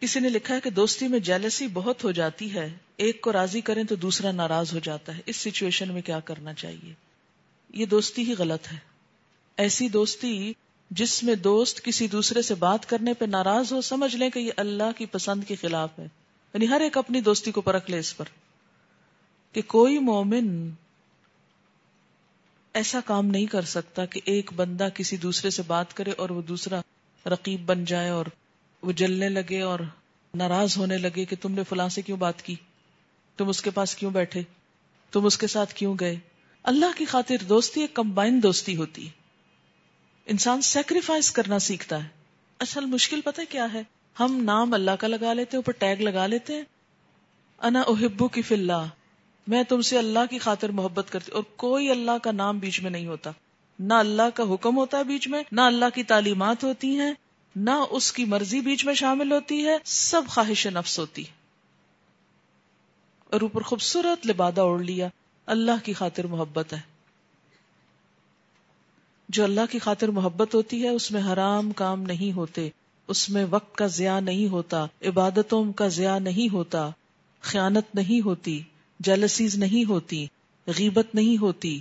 [0.00, 3.60] کسی نے لکھا ہے کہ دوستی میں جیلسی بہت ہو جاتی ہے۔ ایک کو راضی
[3.60, 6.94] کریں تو دوسرا ناراض ہو جاتا ہے۔ اس سچویشن میں کیا کرنا چاہیے؟
[7.74, 8.78] یہ دوستی ہی غلط ہے۔
[9.56, 10.52] ایسی دوستی
[10.94, 14.52] جس میں دوست کسی دوسرے سے بات کرنے پہ ناراض ہو، سمجھ لیں کہ یہ
[14.56, 16.04] اللہ کی پسند کے خلاف ہے۔
[16.54, 18.24] یعنی ہر ایک اپنی دوستی کو پرکھ لے اس پر۔
[19.52, 20.70] کہ کوئی مومن
[22.74, 26.42] ایسا کام نہیں کر سکتا کہ ایک بندہ کسی دوسرے سے بات کرے اور وہ
[26.42, 26.80] دوسرا
[27.26, 28.26] رقیب بن جائے اور
[28.82, 29.78] وہ جلنے لگے اور
[30.34, 32.54] ناراض ہونے لگے کہ تم نے فلاں سے کیوں بات کی؟
[33.36, 34.42] تم اس کے پاس کیوں بیٹھے؟
[35.12, 36.16] تم اس کے ساتھ کیوں گئے؟
[36.62, 39.21] اللہ کی خاطر دوستی ایک کمبائن دوستی ہوتی ہے۔
[40.26, 42.08] انسان سیکریفائس کرنا سیکھتا ہے۔
[42.58, 43.82] اصل مشکل پتہ کیا ہے؟
[44.20, 46.62] ہم نام اللہ کا لگا لیتے اوپر ٹیگ لگا لیتے ہیں۔
[47.58, 48.86] انا احبو کی فلّہ
[49.46, 52.90] میں تم سے اللہ کی خاطر محبت کرتی اور کوئی اللہ کا نام بیچ میں
[52.90, 53.30] نہیں ہوتا۔
[53.78, 57.12] نہ اللہ کا حکم ہوتا ہے بیچ میں، نہ اللہ کی تعلیمات ہوتی ہیں،
[57.56, 61.24] نہ اس کی مرضی بیچ میں شامل ہوتی ہے۔ سب خواہش نفس ہوتی۔
[63.24, 65.08] اور اوپر خوبصورت لبادہ اوڑھ لیا۔
[65.46, 66.91] اللہ کی خاطر محبت ہے۔
[69.32, 72.68] جو اللہ کی خاطر محبت ہوتی ہے، اس میں حرام کام نہیں ہوتے۔
[73.08, 76.90] اس میں وقت کا ضیاع نہیں ہوتا، عبادتوں کا ضیاع نہیں ہوتا۔
[77.40, 78.62] خیانت نہیں ہوتی
[79.00, 80.26] جیلسیز نہیں ہوتی،
[80.66, 81.80] غیبت نہیں ہوتی۔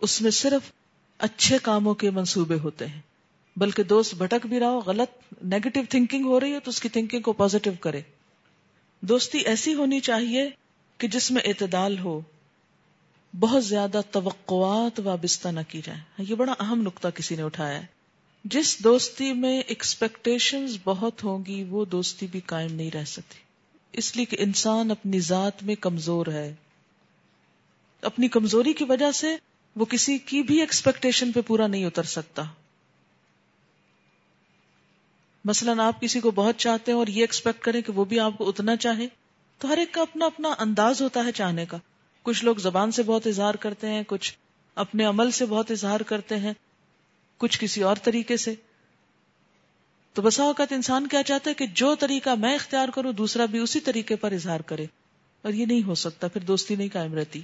[0.00, 0.72] اس میں صرف
[1.18, 3.00] اچھے کاموں کے منصوبے ہوتے ہیں۔
[3.56, 6.88] بلکہ دوست بھٹک بھی رہا ہو، غلط نیگیٹو تھنکنگ ہو رہی ہو تو اس کی
[6.88, 8.00] تھنکنگ کو پازیٹو کرے۔
[9.00, 10.50] دوستی ایسی ہونی چاہیے
[10.98, 12.20] کہ جس میں اعتدال ہو۔
[13.40, 17.86] بہت زیادہ توقعات وابستہ نہ کی جائے یہ بڑا اہم نقطہ کسی نے اٹھایا ہے۔
[18.44, 23.38] جس دوستی میں ایکسپیکٹیشن بہت ہوں گی، وہ دوستی بھی قائم نہیں رہ سکتی۔
[23.92, 26.54] اس لیے کہ انسان اپنی ذات میں کمزور ہے۔
[28.02, 29.36] اپنی کمزوری کی وجہ سے
[29.76, 32.42] وہ کسی کی بھی ایکسپیکٹیشن پہ پورا نہیں اتر سکتا۔
[35.44, 38.32] مثلاً آپ کسی کو بہت چاہتے ہیں اور یہ ایکسپیکٹ کریں کہ وہ بھی آپ
[38.38, 39.06] کو اتنا چاہے،
[39.58, 41.76] تو ہر ایک کا اپنا اپنا انداز ہوتا ہے چاہنے کا۔
[42.26, 44.34] کچھ لوگ زبان سے بہت اظہار کرتے ہیں، کچھ
[44.74, 46.52] اپنے عمل سے بہت اظہار کرتے ہیں،
[47.36, 48.54] کچھ کسی اور طریقے سے۔
[50.12, 53.58] تو بسا اوقات انسان کیا چاہتا ہے کہ جو طریقہ میں اختیار کروں، دوسرا بھی
[53.58, 54.86] اسی طریقے پر اظہار کرے۔
[55.42, 57.40] اور یہ نہیں ہو سکتا، پھر دوستی نہیں قائم رہتی۔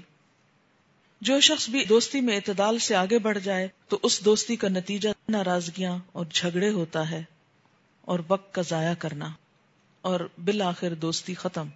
[1.20, 5.08] جو شخص بھی دوستی میں اعتدال سے آگے بڑھ جائے، تو اس دوستی کا نتیجہ
[5.28, 7.22] ناراضگیاں اور جھگڑے ہوتا ہے
[8.00, 9.28] اور وقت کا ضائع کرنا۔
[10.00, 11.68] اور بالآخر دوستی ختم۔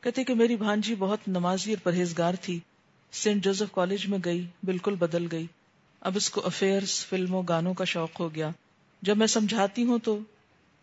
[0.00, 2.58] کہتے کہ میری بھانجی بہت نمازی اور پرہیزگار تھی۔
[3.12, 5.46] سینٹ جوزف کالج میں گئی، بالکل بدل گئی۔
[6.00, 8.50] اب اس کو افیئرس فلموں، گانوں کا شوق ہو گیا۔
[9.02, 10.18] جب میں سمجھاتی ہوں تو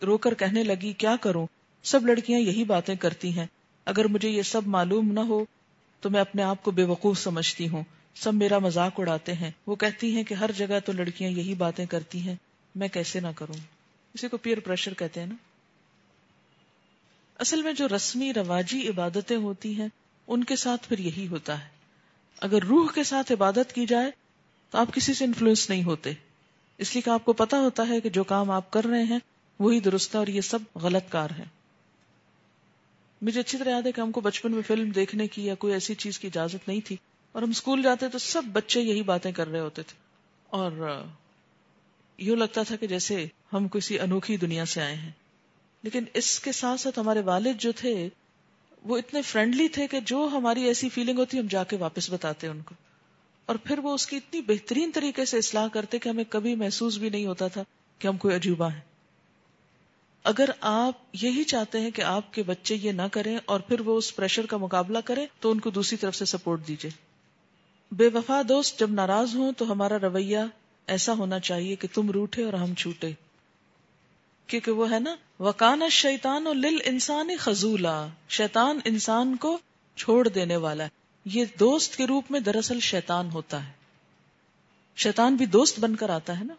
[0.02, 1.48] رو کر کہنے لگی، کیا کروں؟
[1.84, 3.46] سب لڑکیاں یہی باتیں کرتی ہیں۔
[3.86, 5.46] اگر مجھے یہ سب معلوم نہ ہو
[6.00, 7.84] تو میں اپنے آپ کو بے وقوف سمجھتی ہوں۔
[8.16, 11.86] سب میرا مذاق اڑاتے ہیں۔ وہ کہتی ہیں کہ ہر جگہ تو لڑکیاں یہی باتیں
[11.86, 12.36] کرتی ہیں۔
[12.76, 13.60] میں کیسے نہ کروں؟
[14.14, 15.36] اسی کو پیئر پریشر کہتے ہیں نا؟
[17.40, 19.88] اصل میں جو رسمی رواجی عبادتیں ہوتی ہیں،
[20.28, 21.70] ان کے ساتھ پھر یہی ہوتا ہے۔
[22.38, 24.12] اگر روح کے ساتھ عبادت کی جائے،
[24.70, 26.12] تو آپ کسی سے انفلوئنس نہیں ہوتے۔
[26.78, 29.20] اس لیے کہ آپ کو پتا ہوتا ہے کہ جو کام آپ کر رہے ہیں،
[29.60, 31.46] وہی درست ہے اور یہ سب غلط کار ہے
[33.22, 35.74] مجھے اچھی طرح یاد ہے کہ ہم کو بچپن میں فلم دیکھنے کی یا کوئی
[35.74, 36.96] ایسی چیز کی اجازت نہیں تھی۔
[37.32, 39.96] اور ہم اسکول جاتے تو سب بچے یہی باتیں کر رہے ہوتے تھے۔
[40.44, 41.04] اور
[42.18, 45.12] یوں لگتا تھا کہ جیسے ہم کسی انوکھی دنیا سے آئے ہیں۔
[45.84, 48.10] لیکن اس کے ساتھ ساتھ ہمارے والد جو تھے،
[48.84, 52.48] وہ اتنے فرینڈلی تھے کہ جو ہماری ایسی فیلنگ ہوتی، ہم جا کے واپس بتاتے
[52.48, 52.76] ان کو۔
[53.46, 56.98] اور پھر وہ اس کی اتنی بہترین طریقے سے اصلاح کرتے کہ ہمیں کبھی محسوس
[56.98, 57.64] بھی نہیں ہوتا تھا
[58.00, 58.82] کہ ہم کوئی عجوبہ ہیں۔
[60.24, 63.98] اگر آپ یہی چاہتے ہیں کہ آپ کے بچے یہ نہ کریں اور پھر وہ
[63.98, 66.92] اس پریشر کا مقابلہ کریں، تو ان کو دوسری طرف سے سپورٹ دیجیے
[67.92, 70.40] بے وفا دوست، جب ناراض ہوں تو ہمارا رویہ
[70.88, 73.12] ایسا ہونا چاہیے کہ تم روٹے اور ہم چھوٹے۔
[74.48, 79.58] کیونکہ وہ ہے نا وکان شیتان لل انسان خزولا، شیطان انسان کو
[79.96, 80.90] چھوڑ دینے والا ہے۔
[81.26, 83.72] یہ دوست کے روپ میں دراصل شیطان ہوتا ہے۔
[84.96, 86.54] شیطان بھی دوست بن کر آتا ہے نا۔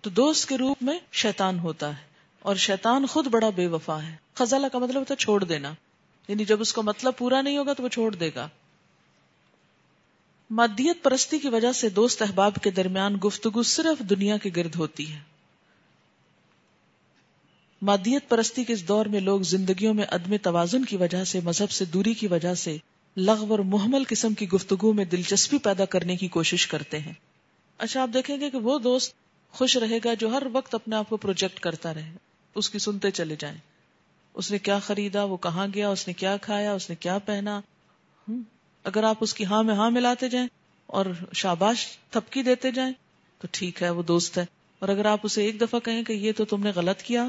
[0.00, 2.02] تو دوست کے روپ میں شیطان ہوتا ہے۔
[2.38, 5.72] اور شیطان خود بڑا بے وفا ہے۔ خزالہ کا مطلب ہوتا ہے چھوڑ دینا۔
[6.28, 8.48] یعنی جب اس کا مطلب پورا نہیں ہوگا تو وہ چھوڑ دے گا۔
[10.50, 15.12] مادیت پرستی کی وجہ سے دوست احباب کے درمیان گفتگو صرف دنیا کے گرد ہوتی
[15.12, 15.31] ہے۔
[17.82, 21.70] مادیت پرستی کے اس دور میں لوگ زندگیوں میں عدم توازن کی وجہ سے، مذہب
[21.70, 22.76] سے دوری کی وجہ سے
[23.16, 27.12] لغ اور محمل قسم کی گفتگو میں دلچسپی پیدا کرنے کی کوشش کرتے ہیں۔
[27.78, 29.14] اچھا آپ دیکھیں گے کہ وہ دوست
[29.50, 32.12] خوش رہے گا جو ہر وقت اپنے آپ کو پروجیکٹ کرتا رہے،
[32.54, 33.58] اس کی سنتے چلے جائیں۔
[34.34, 37.60] اس نے کیا خریدا، وہ کہاں گیا، اس نے کیا کھایا، اس نے کیا پہنا۔
[38.84, 40.48] اگر آپ اس کی ہاں میں ہاں ملاتے جائیں
[40.86, 42.92] اور شاباش تھپکی دیتے جائیں،
[43.38, 44.44] تو ٹھیک ہے، وہ دوست ہے۔
[44.78, 47.28] اور اگر آپ اسے ایک دفعہ کہیں کہ یہ تو تم نے غلط کیا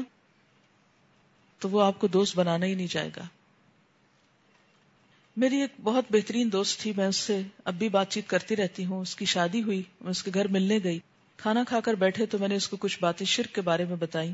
[1.64, 3.26] تو وہ آپ کو دوست بنانا ہی نہیں چاہے گا۔
[5.36, 8.84] میری ایک بہت بہترین دوست تھی، میں اس سے اب بھی بات چیت کرتی رہتی
[8.84, 10.98] ہوں۔ اس کی شادی ہوئی، میں اس کے گھر ملنے گئی۔
[11.36, 13.96] کھانا کھا کر بیٹھے تو میں نے اس کو کچھ باتیں شرک کے بارے میں
[13.96, 14.32] بتائی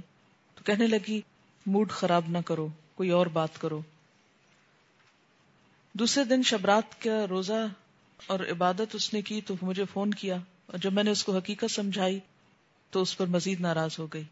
[0.54, 1.20] تو کہنے لگی،
[1.66, 3.80] موڈ خراب نہ کرو، کوئی اور بات کرو۔
[5.92, 7.66] دوسرے دن شبرات کا روزہ
[8.26, 11.36] اور عبادت اس نے کی، تو مجھے فون کیا۔ اور جب میں نے اس کو
[11.36, 12.18] حقیقت سمجھائی،
[12.90, 14.24] تو اس پر مزید ناراض ہو گئی۔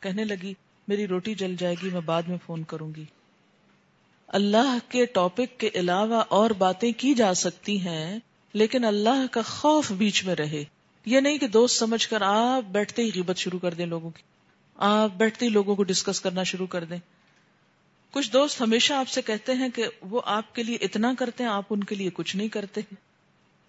[0.00, 0.54] کہنے لگی
[0.90, 3.04] میری روٹی جل جائے گی، میں بعد میں فون کروں گی۔
[4.26, 8.18] اللہ کے ٹاپک کے علاوہ اور باتیں کی جا سکتی ہیں،
[8.52, 10.64] لیکن اللہ کا خوف بیچ میں رہے۔
[11.06, 14.22] یہ نہیں کہ دوست سمجھ کر آپ بیٹھتے ہی غیبت شروع کر دیں لوگوں کی۔
[14.76, 16.98] آپ بیٹھتے ہی لوگوں کو ڈسکس کرنا شروع کر دیں۔
[18.10, 21.50] کچھ دوست ہمیشہ آپ سے کہتے ہیں کہ وہ آپ کے لیے اتنا کرتے ہیں،
[21.50, 22.80] آپ ان کے لیے کچھ نہیں کرتے۔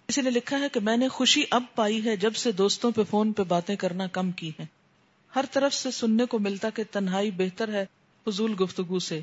[0.08, 3.02] اسی نے لکھا ہے کہ میں نے خوشی اب پائی ہے جب سے دوستوں پہ
[3.10, 4.81] فون پہ باتیں کرنا کم کی ہیں۔
[5.36, 7.86] ہر طرف سے سننے کو ملتا کہ تنہائی بہتر ہے
[8.24, 9.20] فضول گفتگو سے۔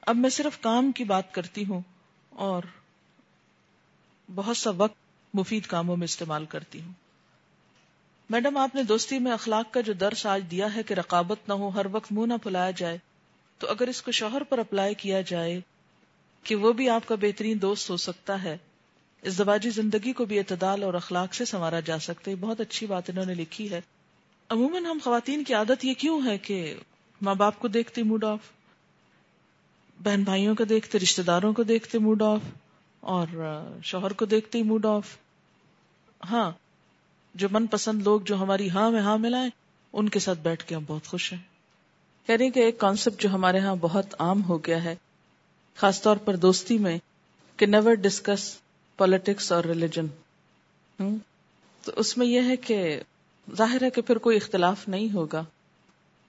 [0.00, 1.80] اب میں صرف کام کی بات کرتی ہوں
[2.28, 2.62] اور
[4.34, 4.96] بہت سا وقت
[5.34, 6.92] مفید کاموں میں استعمال کرتی ہوں۔
[8.30, 11.52] میڈم، آپ نے دوستی میں اخلاق کا جو درس آج دیا ہے کہ رقابت نہ
[11.52, 12.98] ہو، ہر وقت منہ نہ پھلایا جائے،
[13.58, 15.60] تو اگر اس کو شوہر پر اپلائی کیا جائے
[16.42, 18.56] کہ وہ بھی آپ کا بہترین دوست ہو سکتا ہے،
[19.22, 23.10] اس زواجی زندگی کو بھی اعتدال اور اخلاق سے سنوارا جا سکتے بہت اچھی بات
[23.10, 23.80] انہوں نے لکھی ہے۔
[24.50, 26.74] عموماً ہم خواتین کی عادت یہ کیوں ہے کہ
[27.20, 28.38] ماں باپ کو دیکھتی موڈ آف،
[29.98, 32.40] بہن بھائیوں کو دیکھتے رشتے داروں کو دیکھتے موڈ آف،
[33.00, 33.26] اور
[33.82, 35.16] شوہر کو دیکھتے ہی موڈ آف۔
[36.30, 36.50] ہاں
[37.34, 39.50] جو من پسند لوگ جو ہماری ہاں میں ہاں ملائیں
[39.92, 41.38] ان کے ساتھ بیٹھ کے ہم بہت خوش ہیں۔
[42.28, 44.94] کہہ رہی کہ ایک کانسیپٹ جو ہمارے ہاں بہت عام ہو گیا ہے،
[45.78, 46.98] خاص طور پر دوستی میں،
[47.56, 48.56] کہ نیور ڈسکس
[48.96, 50.06] پالیٹکس اور ریلیجن
[51.84, 53.02] تو اس میں یہ ہے کہ
[53.56, 55.44] ظاہر ہے کہ پھر کوئی اختلاف نہیں ہوگا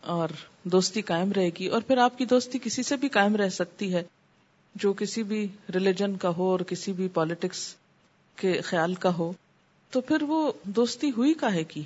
[0.01, 0.29] اور
[0.63, 3.93] دوستی قائم رہے گی اور پھر آپ کی دوستی کسی سے بھی قائم رہ سکتی
[3.93, 4.03] ہے
[4.75, 7.75] جو کسی بھی ریلیجن کا ہو اور کسی بھی پالیٹکس
[8.35, 9.31] کے خیال کا ہو،
[9.89, 11.83] تو پھر وہ دوستی ہوئی کاہے کی؟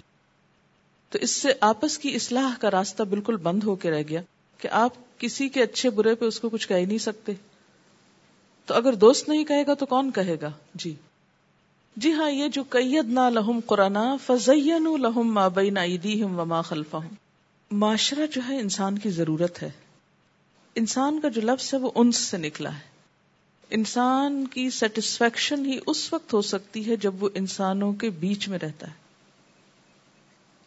[1.09, 4.21] تو اس سے آپس کی اصلاح کا راستہ بالکل بند ہو کے رہ گیا
[4.57, 7.31] کہ آپ کسی کے اچھے برے پہ اس کو کچھ کہہ نہیں سکتے۔
[8.65, 10.95] تو اگر دوست نہیں کہے گا تو کون کہے گا؟ جی۔
[11.95, 17.13] جی ہاں یہ جو قید نہ لہم قرآن فضین لہم ما بین ایدیہم وما خلفہم۔
[17.71, 19.71] معاشرہ جو ہے، انسان کی ضرورت ہے۔
[20.75, 22.93] انسان کا جو لفظ ہے، وہ انس سے نکلا ہے۔
[23.69, 28.59] انسان کی سیٹسفیکشن ہی اس وقت ہو سکتی ہے جب وہ انسانوں کے بیچ میں
[28.59, 28.93] رہتا ہے۔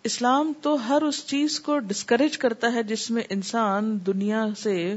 [0.05, 4.97] اسلام تو ہر اس چیز کو ڈسکریج کرتا ہے جس میں انسان دنیا سے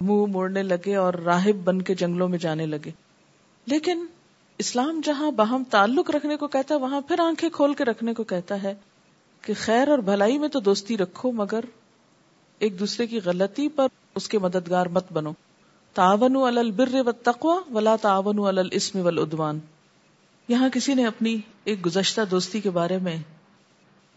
[0.00, 2.90] منہ موڑنے لگے اور راہب بن کے جنگلوں میں جانے لگے۔
[3.66, 4.06] لیکن
[4.58, 8.24] اسلام جہاں باہم تعلق رکھنے کو کہتا ہے، وہاں پھر آنکھیں کھول کے رکھنے کو
[8.24, 8.74] کہتا ہے
[9.42, 11.60] کہ خیر اور بھلائی میں تو دوستی رکھو، مگر
[12.58, 15.32] ایک دوسرے کی غلطی پر اس کے مددگار مت بنو۔
[15.94, 19.58] تعاون البر و تقوا ولا تعاون الاسم والعدوان۔
[20.48, 23.16] یہاں کسی نے اپنی ایک گزشتہ دوستی کے بارے میں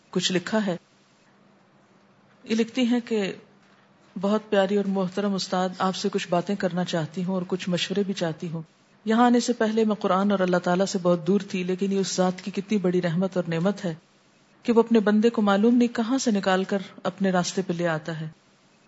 [0.09, 0.77] کچھ لکھا ہے۔
[2.43, 3.33] یہ لکھتی ہیں کہ
[4.21, 8.03] بہت پیاری اور محترم استاد آپ سے کچھ باتیں کرنا چاہتی ہوں اور کچھ مشورے
[8.03, 8.61] بھی چاہتی ہوں۔
[9.05, 11.99] یہاں آنے سے پہلے میں قرآن اور اللہ تعالیٰ سے بہت دور تھی، لیکن یہ
[11.99, 13.95] اس ذات کی کتنی بڑی رحمت اور نعمت ہے
[14.63, 17.87] کہ وہ اپنے بندے کو معلوم نہیں کہاں سے نکال کر اپنے راستے پہ لے
[17.87, 18.27] آتا ہے۔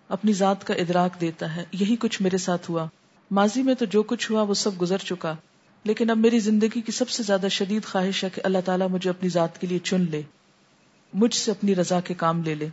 [0.10, 2.88] اپنی ذات کا ادراک دیتا ہے، یہی کچھ میرے ساتھ ہوا۔
[3.32, 5.36] ماضی میں تو جو کچھ ہوا وہ سب گزر چکا،
[5.84, 9.10] لیکن اب میری زندگی کی سب سے زیادہ شدید خواہش ہے کہ اللہ تعالیٰ مجھے
[9.10, 10.22] اپنی ذات کے لیے چن لے،
[11.14, 12.68] مجھ سے اپنی رضا کے کام لے لے۔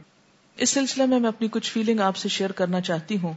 [0.57, 3.33] اس سلسلے میں میں اپنی کچھ فیلنگ آپ سے شیئر کرنا چاہتی ہوں،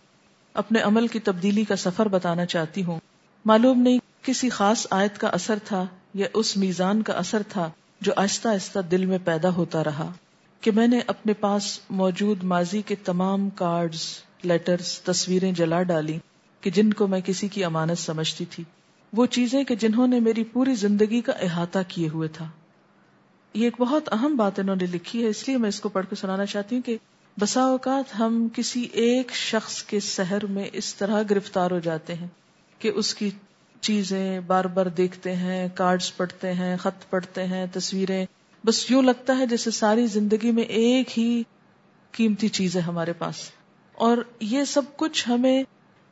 [0.53, 2.99] اپنے عمل کی تبدیلی کا سفر بتانا چاہتی ہوں۔
[3.47, 8.11] معلوم نہیں کسی خاص آیت کا اثر تھا یا اس میزان کا اثر تھا جو
[8.15, 10.11] آہستہ آہستہ دل میں پیدا ہوتا رہا
[10.61, 13.99] کہ میں نے اپنے پاس موجود ماضی کے تمام کارڈز،
[14.43, 16.17] لیٹرز، تصویریں جلا ڈالی
[16.61, 18.63] کہ جن کو میں کسی کی امانت سمجھتی تھی۔
[19.13, 22.47] وہ چیزیں کہ جنہوں نے میری پوری زندگی کا احاطہ کیے ہوئے تھا۔
[23.53, 26.05] یہ ایک بہت اہم بات انہوں نے لکھی ہے، اس لیے میں اس کو پڑھ
[26.09, 26.97] کے سنانا چاہتی ہوں کہ
[27.39, 32.27] بسا اوقات ہم کسی ایک شخص کے سحر میں اس طرح گرفتار ہو جاتے ہیں۔
[32.79, 33.29] کہ اس کی
[33.81, 38.25] چیزیں بار بار دیکھتے ہیں کارڈز پڑھتے ہیں، خط پڑھتے ہیں، تصویریں۔
[38.65, 41.43] بس یوں لگتا ہے جیسے ساری زندگی میں ایک ہی
[42.11, 43.35] قیمتی چیز ہے ہمارے پاس۔
[43.93, 45.63] اور یہ سب کچھ ہمیں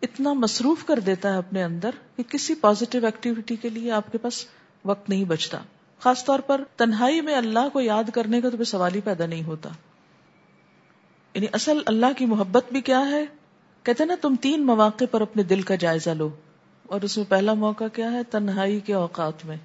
[0.01, 4.17] اتنا مصروف کر دیتا ہے اپنے اندر کہ کسی پازیٹو ایکٹیویٹی کے لیے آپ کے
[4.17, 4.45] پاس
[4.85, 5.57] وقت نہیں بچتا۔
[5.99, 9.25] خاص طور پر تنہائی میں اللہ کو یاد کرنے کا تو پھر سوال ہی پیدا
[9.25, 9.69] نہیں ہوتا۔
[11.33, 13.25] یعنی اصل اللہ کی محبت بھی کیا ہے؟
[13.83, 16.29] کہتے نا، تم تین مواقع پر اپنے دل کا جائزہ لو۔
[16.87, 19.57] اور اس میں پہلا موقع کیا ہے؟ تنہائی کے اوقات میں،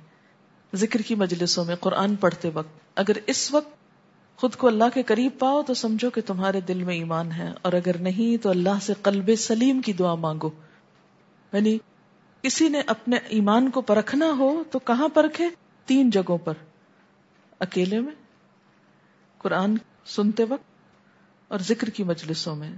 [0.75, 3.81] ذکر کی مجلسوں میں، قرآن پڑھتے وقت۔ اگر اس وقت
[4.37, 7.73] خود کو اللہ کے قریب پاؤ تو سمجھو کہ تمہارے دل میں ایمان ہے۔ اور
[7.73, 10.51] اگر نہیں تو اللہ سے قلب سلیم کی دعا مانگو۔
[11.53, 11.79] یعنی
[12.43, 15.49] کسی نے اپنے ایمان کو پرکھنا ہو تو کہاں پرکھے؟
[15.85, 16.55] تین جگہوں پر۔
[17.59, 18.15] اکیلے میں،
[19.39, 19.75] قرآن
[20.07, 20.65] سنتے وقت
[21.49, 22.71] اور ذکر کی مجلسوں میں۔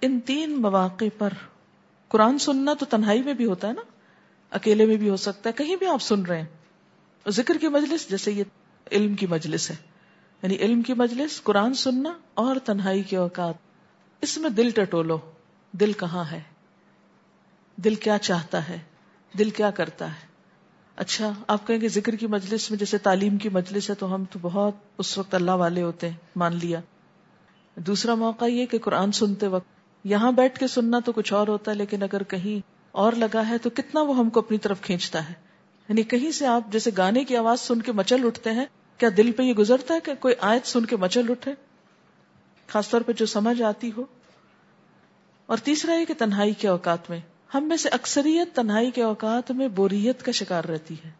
[0.00, 1.32] ان تین مواقع پر
[2.10, 3.80] قرآن سننا تو تنہائی میں بھی ہوتا ہے نا؟
[4.50, 6.46] اکیلے میں بھی ہو سکتا ہے، کہیں بھی آپ سن رہے ہیں۔
[7.28, 8.44] ذکر کی مجلس، جیسے یہ
[8.92, 9.76] علم کی مجلس ہے۔
[10.42, 13.54] یعنی علم کی مجلس، قرآن سننا اور تنہائی کے اوقات۔
[14.20, 15.18] اس میں دل ٹٹولو،
[15.72, 16.40] دل کہاں ہے؟
[17.76, 18.78] دل کیا چاہتا ہے؟
[19.38, 20.26] دل کیا کرتا ہے؟
[20.96, 24.24] اچھا آپ کہیں گے ذکر کی مجلس میں جیسے تعلیم کی مجلس ہے تو ہم
[24.24, 26.80] تو بہت اس وقت اللہ والے ہوتے ہیں، مان لیا۔
[27.76, 31.70] دوسرا موقع یہ کہ قرآن سنتے وقت یہاں بیٹھ کے سننا تو کچھ اور ہوتا
[31.70, 35.28] ہے، لیکن اگر کہیں اور لگا ہے تو کتنا وہ ہم کو اپنی طرف کھینچتا
[35.28, 35.34] ہے۔
[35.88, 38.64] یعنی کہیں سے آپ جیسے گانے کی آواز سن کے مچل اٹھتے ہیں،
[38.98, 41.52] کیا دل پہ یہ گزرتا ہے کہ کوئی آیت سن کے مچل اٹھے؟
[42.66, 44.04] خاص طور پہ جو سمجھ آتی ہو۔
[45.46, 47.20] اور تیسرا یہ کہ تنہائی کے اوقات میں،
[47.54, 51.10] ہم میں سے اکثریت تنہائی کے اوقات میں بوریت کا شکار رہتی ہے۔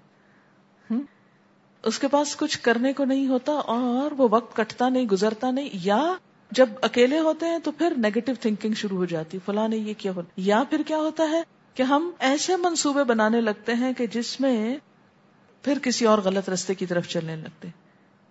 [1.83, 5.69] اس کے پاس کچھ کرنے کو نہیں ہوتا اور وہ وقت کٹتا نہیں، گزرتا نہیں،
[5.73, 6.13] یا
[6.51, 10.13] جب اکیلے ہوتے ہیں تو پھر نیگیٹو تھنکنگ شروع ہو جاتی فلاں نے یہ کیا
[10.13, 11.43] ہوتا یا پھر کیا ہوتا ہے
[11.75, 14.77] کہ ہم ایسے منصوبے بنانے لگتے ہیں کہ جس میں
[15.63, 17.69] پھر کسی اور غلط رستے کی طرف چلنے لگتے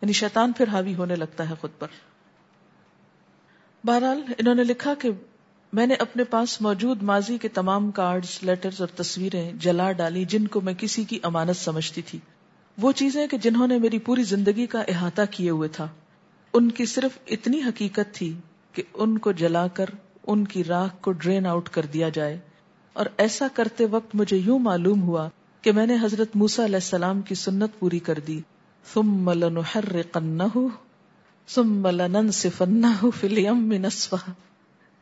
[0.01, 1.88] یعنی شیطان پھر حاوی ہونے لگتا ہے خود پر۔
[3.84, 5.10] بہرحال انہوں نے لکھا کہ
[5.73, 10.47] میں نے اپنے پاس موجود ماضی کے تمام کارڈز لیٹرز اور تصویریں جلا ڈالی جن
[10.47, 12.19] کو میں کسی کی امانت سمجھتی تھی۔
[12.77, 15.88] وہ چیزیں کہ جنہوں نے میری پوری زندگی کا احاطہ کیے ہوئے تھا۔
[16.53, 18.33] ان کی صرف اتنی حقیقت تھی
[18.73, 19.85] کہ ان کو جلا کر
[20.27, 22.39] ان کی راک کو ڈرین آؤٹ کر دیا جائے۔
[22.93, 25.29] اور ایسا کرتے وقت مجھے یوں معلوم ہوا
[25.62, 28.41] کہ میں نے حضرت موسا علیہ السلام کی سنت پوری کر دی۔
[28.93, 30.67] ثم لنحرقنه،
[31.47, 31.88] ثم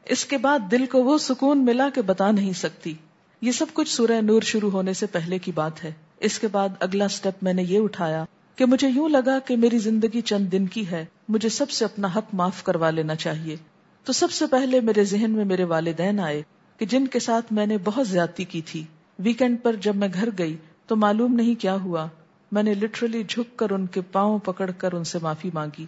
[0.06, 2.93] اس کے بعد دل کو وہ سکون ملا کہ بتا نہیں سکتی۔
[3.41, 6.70] یہ سب کچھ سورہ نور شروع ہونے سے پہلے کی بات ہے۔ اس کے بعد
[6.80, 8.26] اگلا سٹیپ میں نے یہ اٹھایا
[8.58, 12.08] کہ مجھے یوں لگا کہ میری زندگی چند دن کی ہے، مجھے سب سے اپنا
[12.16, 13.55] حق معاف کروا لینا چاہیے۔
[14.03, 16.41] تو سب سے پہلے میرے ذہن میں میرے والدین آئے
[16.78, 18.84] کہ جن کے ساتھ میں نے بہت زیادتی کی تھی۔
[19.20, 22.08] ویکینڈ پر جب میں گھر گئی تو معلوم نہیں کیا ہوا۔
[22.51, 25.86] میں نے لٹرلی جھک کر ان کے پاؤں پکڑ کر ان سے معافی مانگی۔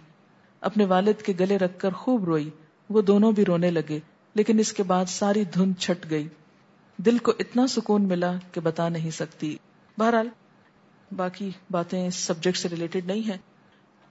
[0.60, 2.50] اپنے والد کے گلے رکھ کر خوب روئی۔
[2.90, 3.98] وہ دونوں بھی رونے لگے،
[4.34, 6.28] لیکن اس کے بعد ساری دھند چھٹ گئی۔
[6.96, 9.56] دل کو اتنا سکون ملا کہ بتا نہیں سکتی۔
[9.98, 10.28] بہرحال
[11.16, 13.38] باقی باتیں اس سبجیکٹ سے ریلیٹڈ نہیں ہیں۔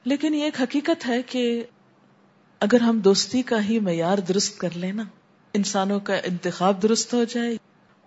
[0.04, 1.64] لیکن یہ ایک حقیقت ہے کہ
[2.60, 5.04] اگر ہم دوستی کا ہی معیار درست کر لیں نا،
[5.54, 7.58] انسانوں کا انتخاب درست ہو جائے،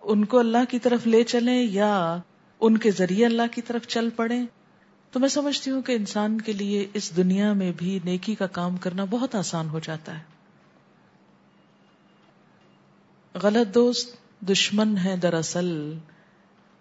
[0.03, 2.18] ان کو اللہ کی طرف لے چلیں یا
[2.61, 4.38] ان کے ذریعے اللہ کی طرف چل پڑے
[5.11, 8.76] تو میں سمجھتی ہوں کہ انسان کے لیے اس دنیا میں بھی نیکی کا کام
[8.76, 10.22] کرنا بہت آسان ہو جاتا ہے۔
[13.34, 14.16] غلط دوست
[14.49, 15.95] دشمن ہے دراصل۔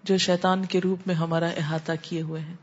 [0.04, 2.56] جو شیطان کے روپ میں ہمارا احاطہ کیے ہوئے ہیں۔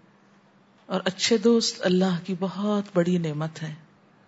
[0.86, 3.74] اور اچھے دوست اللہ کی بہت بڑی نعمت ہے۔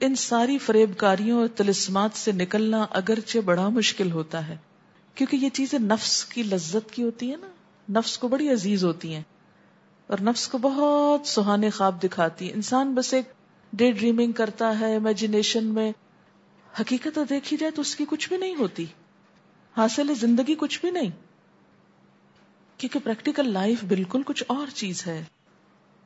[0.00, 4.56] ان ساری فریب کاریوں اور تلسمات سے نکلنا اگرچہ بڑا مشکل ہوتا ہے،
[5.14, 7.46] کیونکہ یہ چیزیں نفس کی لذت کی ہوتی ہیں نا۔
[7.98, 9.22] نفس کو بڑی عزیز ہوتی ہیں۔
[10.06, 13.24] اور نفس کو بہت سہانے خواب دکھاتی ہیں۔ انسان بس ایک
[13.72, 15.92] ڈے ڈریمنگ کرتا ہے امیجنیشن میں۔
[16.80, 18.84] حقیقت دیکھی جائے تو اس کی کچھ بھی نہیں ہوتی۔
[19.76, 21.10] حاصل زندگی کچھ بھی نہیں۔
[22.80, 25.24] کیونکہ پریکٹیکل لائف بالکل کچھ اور چیز ہے۔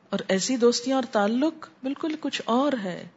[0.09, 3.07] اور ایسی دوستیاں اور تعلق بالکل کچھ اور ہے۔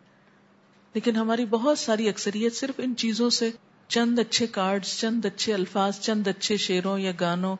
[0.95, 3.51] لیکن ہماری بہت ساری اکثریت صرف ان چیزوں سے
[3.89, 7.57] چند اچھے کارڈز چند اچھے الفاظ، چند اچھے شیروں یا گانوں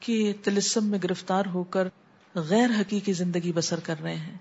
[0.00, 1.88] کی تلسم میں گرفتار ہو کر
[2.34, 4.38] غیر حقیقی زندگی بسر کر رہے ہیں۔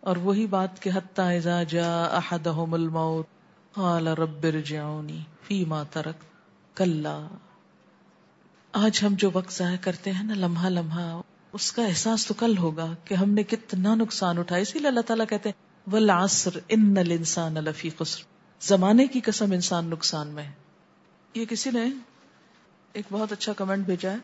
[0.00, 3.26] اور وہی بات کہ حتی اذا جا احدهم الموت
[3.74, 6.24] قال رب ارجعونی فیما ترک،
[6.76, 7.28] کلا۔
[8.72, 11.20] آج ہم جو وقت ضائع کرتے ہیں نا لمحہ لمحہ،
[11.52, 15.00] اس کا احساس تو کل ہوگا کہ ہم نے کتنا نقصان اٹھایا۔ اسی لیے اللہ
[15.00, 18.22] تعالیٰ کہتے ہیں، والعصر ان الانسان لفی خسر۔
[18.60, 20.52] زمانے کی قسم انسان نقصان میں ہے۔
[21.34, 21.84] یہ کسی نے
[22.92, 24.16] ایک بہت اچھا کمنٹ بھیجا ہے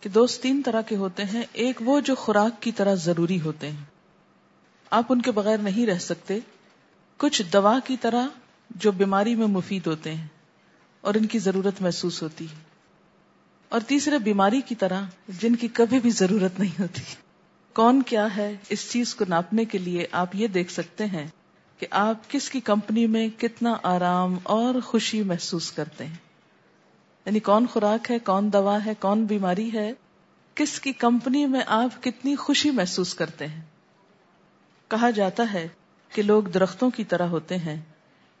[0.00, 3.70] کہ دوست تین طرح کے ہوتے ہیں، ایک وہ جو خوراک کی طرح ضروری ہوتے
[3.70, 3.84] ہیں۔
[4.90, 6.38] آپ ان کے بغیر نہیں رہ سکتے۔
[7.16, 8.26] کچھ دوا کی طرح
[8.70, 10.26] جو بیماری میں مفید ہوتے ہیں
[11.00, 12.73] اور ان کی ضرورت محسوس ہوتی ہے۔
[13.74, 17.02] اور تیسرے بیماری کی طرح جن کی کبھی بھی ضرورت نہیں ہوتی۔
[17.72, 21.26] کون کیا ہے اس چیز کو ناپنے کے لیے آپ یہ دیکھ سکتے ہیں
[21.78, 26.16] کہ آپ کس کی کمپنی میں کتنا آرام اور خوشی محسوس کرتے ہیں۔
[27.26, 29.92] یعنی کون خوراک ہے، کون دوا ہے، کون بیماری ہے،
[30.54, 33.62] کس کی کمپنی میں آپ کتنی خوشی محسوس کرتے ہیں۔
[34.88, 35.68] کہا جاتا ہے
[36.08, 37.80] کہ لوگ درختوں کی طرح ہوتے ہیں،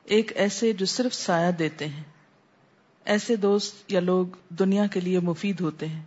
[0.04, 2.13] ایک ایسے جو صرف سایہ دیتے ہیں۔
[3.04, 6.02] ایسے دوست یا لوگ دنیا کے لیے مفید ہوتے ہیں۔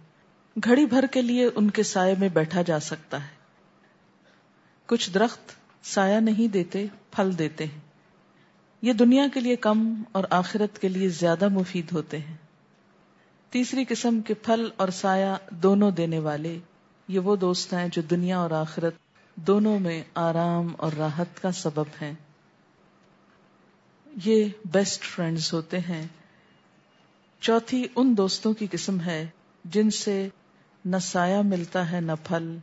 [0.63, 3.37] گھڑی بھر کے لیے ان کے سائے میں بیٹھا جا سکتا ہے۔
[4.85, 5.39] کچھ درخت
[5.83, 7.79] سایہ نہیں دیتے، پھل دیتے ہیں۔
[8.81, 12.35] یہ دنیا کے لیے کم اور آخرت کے لیے زیادہ مفید ہوتے ہیں۔
[13.49, 16.59] تیسری قسم کے پھل اور سایہ دونوں دینے والے،
[17.07, 18.93] یہ وہ دوست ہیں جو دنیا اور آخرت
[19.35, 22.13] دونوں میں آرام اور راحت کا سبب ہیں۔
[24.25, 26.07] یہ بیسٹ فرینڈز ہوتے ہیں۔
[27.39, 29.27] چوتھی ان دوستوں کی قسم ہے
[29.65, 30.29] جن سے
[30.85, 32.57] نہ سایہ ملتا ہے نہ پھل،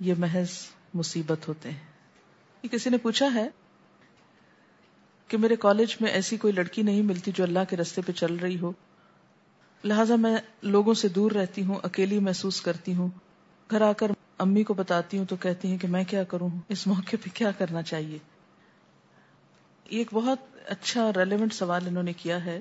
[0.00, 0.48] یہ محض
[0.94, 1.78] مصیبت ہوتے ہیں۔
[2.62, 3.48] یہ کسی نے پوچھا ہے
[5.28, 8.34] کہ میرے کالج میں ایسی کوئی لڑکی نہیں ملتی جو اللہ کے رستے پہ چل
[8.36, 8.72] رہی ہو؟
[9.84, 13.08] لہذا میں لوگوں سے دور رہتی ہوں، اکیلی محسوس کرتی ہوں۔
[13.70, 16.86] گھر آ کر امی کو بتاتی ہوں تو کہتی ہیں کہ میں کیا کروں؟ اس
[16.86, 18.18] موقع پہ کیا کرنا چاہیے؟
[19.90, 22.60] یہ ایک بہت اچھا ریلیونٹ سوال انہوں نے کیا ہے۔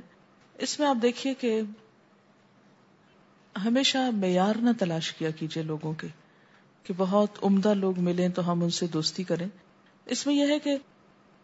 [0.60, 1.62] اس میں آپ دیکھیے کہ
[3.66, 6.08] ہمیشہ معیار نہ تلاش کیا کیجیے لوگوں کے
[6.84, 9.48] کہ بہت عمدہ لوگ ملیں تو ہم ان سے دوستی کریں۔
[10.06, 10.78] اس میں یہ ہے کہ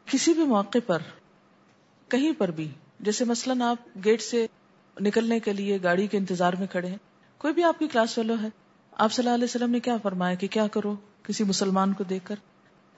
[0.05, 0.99] کسی بھی موقع پر،
[2.07, 4.47] کہیں پر بھی، جیسے مثلا آپ گیٹ سے
[5.01, 6.97] نکلنے کے لیے گاڑی کے انتظار میں کھڑے ہیں،
[7.37, 8.47] کوئی بھی آپ کی کلاس فیلو ہے،
[8.91, 12.25] آپ صلی اللہ علیہ وسلم نے کیا فرمایا کہ کیا کرو کسی مسلمان کو دیکھ
[12.25, 12.35] کر؟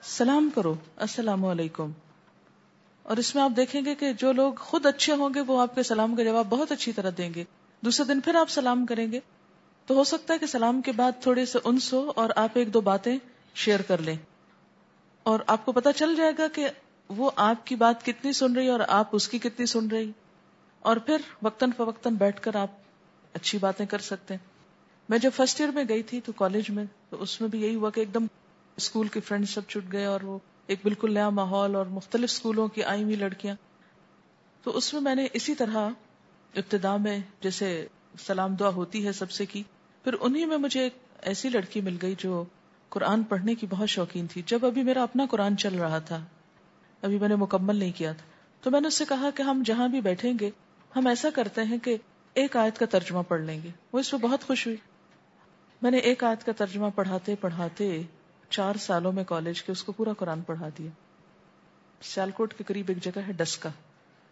[0.02, 1.90] سلام کرو، السلام علیکم۔
[3.08, 5.74] اور اس میں آپ دیکھیں گے کہ جو لوگ خود اچھے ہوں گے وہ آپ
[5.74, 7.44] کے سلام کا جواب بہت اچھی طرح دیں گے۔
[7.80, 9.20] دوسرے دن پھر آپ سلام کریں گے۔
[9.86, 12.74] تو ہو سکتا ہے کہ سلام کے بعد تھوڑے سے انس ہو اور آپ ایک
[12.74, 13.18] دو باتیں
[13.54, 14.16] شیئر کر لیں۔
[15.22, 16.68] اور آپ کو پتا چل جائے گا کہ
[17.08, 20.12] وہ آپ کی بات کتنی سن رہی اور آپ اس کی کتنی سن رہی۔
[20.80, 22.70] اور پھر وقتاً فوقتاً بیٹھ کر آپ
[23.32, 24.46] اچھی باتیں کر سکتے ہیں۔
[25.08, 27.74] میں جب فرسٹ ایئر میں گئی تھی تو کالج میں تو اس میں بھی یہی
[27.74, 28.26] ہوا کہ ایک دم
[28.76, 30.38] اسکول کے فرینڈ سب چھٹ گئے اور وہ
[30.68, 33.54] ایک بالکل نیا ماحول اور مختلف اسکولوں کی آئی ہوئی لڑکیاں۔
[34.62, 35.88] تو اس میں میں نے اسی طرح
[36.54, 37.86] ابتدا میں جیسے
[38.18, 39.62] سلام دعا ہوتی ہے سب سے کی،
[40.04, 40.92] پھر انہی میں مجھے ایک
[41.22, 42.44] ایسی لڑکی مل گئی جو
[42.88, 46.24] قرآن پڑھنے کی بہت شوقین تھی۔ جب ابھی میرا اپنا قرآن چل رہا تھا،
[47.02, 48.26] ابھی میں نے مکمل نہیں کیا تھا،
[48.60, 50.50] تو میں نے اس سے کہا کہ ہم جہاں بھی بیٹھیں گے،
[50.96, 51.96] ہم ایسا کرتے ہیں کہ
[52.34, 54.76] ایک آیت کا ترجمہ پڑھ لیں گے۔ وہ اس پہ بہت خوش ہوئی۔
[55.82, 58.02] میں نے ایک آیت کا ترجمہ پڑھاتے پڑھاتے
[58.50, 60.90] چار سالوں میں کالج کے اس کو پورا قرآن پڑھا دیا۔
[62.02, 63.68] سیالکوٹ کے قریب ایک جگہ ہے ڈسکا۔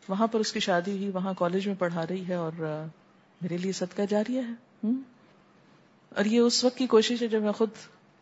[0.09, 2.53] وہاں پر اس کی شادی ہوئی، وہاں کالج میں پڑھا رہی ہے اور
[3.43, 4.87] میرے لیے صدقہ جاری ہے۔
[6.09, 7.71] اور یہ اس وقت کی کوشش ہے جب میں خود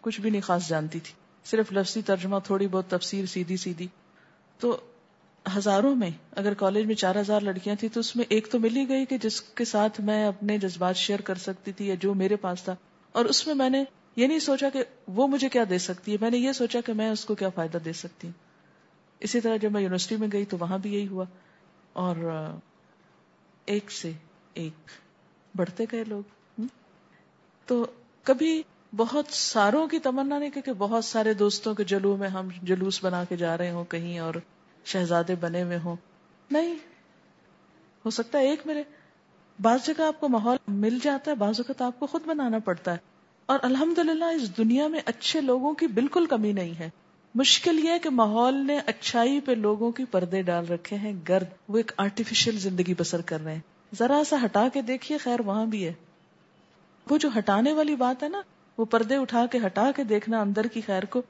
[0.00, 1.12] کچھ بھی نہیں خاص جانتی تھی۔
[1.44, 3.88] صرف لفظی ترجمہ، تھوڑی بہت تفسیر سیدھی سیدھی۔
[4.58, 4.80] تو
[5.56, 8.76] ہزاروں میں، اگر کالج میں چار ہزار لڑکیاں تھیں تو اس میں ایک تو مل
[8.76, 12.14] ہی گئی کہ جس کے ساتھ میں اپنے جذبات شیئر کر سکتی تھی یا جو
[12.14, 12.76] میرے پاس تھا۔
[13.12, 13.84] اور اس میں میں نے
[14.16, 16.92] یہ نہیں سوچا کہ وہ مجھے کیا دے سکتی ہے؟ میں نے یہ سوچا کہ
[16.92, 18.44] میں اس کو کیا فائدہ دے سکتی ہوں۔
[19.20, 21.24] اسی طرح جب میں یونیورسٹی میں گئی تو وہاں بھی یہی ہوا۔
[21.92, 22.16] اور
[23.66, 24.12] ایک سے
[24.54, 24.90] ایک
[25.56, 26.60] بڑھتے گئے لوگ۔
[27.66, 27.86] تو
[28.22, 28.62] کبھی
[28.96, 33.24] بہت ساروں کی تمنا نہیں کہ بہت سارے دوستوں کے جلو میں ہم جلوس بنا
[33.24, 34.34] کے جا رہے ہوں کہیں اور
[34.84, 35.96] شہزادے بنے ہوئے ہوں۔
[36.50, 36.74] نہیں،
[38.04, 38.82] ہو سکتا ہے ایک میرے
[39.62, 42.92] بعض جگہ آپ کو ماحول مل جاتا ہے، بعض اوقات آپ کو خود بنانا پڑتا
[42.92, 43.13] ہے۔
[43.46, 43.98] اور الحمد
[44.34, 46.90] اس دنیا میں اچھے لوگوں کی بالکل کمی نہیں ہے۔
[47.34, 51.76] مشکل یہ کہ ماحول نے اچھائی پہ لوگوں کی پردے ڈال رکھے ہیں۔ گرد، وہ
[51.76, 53.60] ایک آرٹیفیشل زندگی بسر کر رہے ہیں۔
[53.98, 55.92] ذرا سا ہٹا کے دیکھیے، خیر وہاں بھی ہے۔
[57.10, 58.42] وہ جو ہٹانے والی بات ہے نا،
[58.78, 61.22] وہ پردے اٹھا کے ہٹا کے دیکھنا اندر کی خیر کو،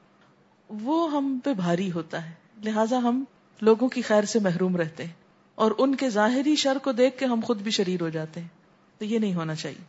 [0.69, 2.31] وہ ہم پہ بھاری ہوتا ہے۔
[2.63, 3.23] لہٰذا ہم
[3.61, 5.13] لوگوں کی خیر سے محروم رہتے ہیں۔
[5.55, 8.47] اور ان کے ظاہری شر کو دیکھ کے ہم خود بھی شریر ہو جاتے ہیں۔
[8.97, 9.83] تو یہ نہیں ہونا چاہیے۔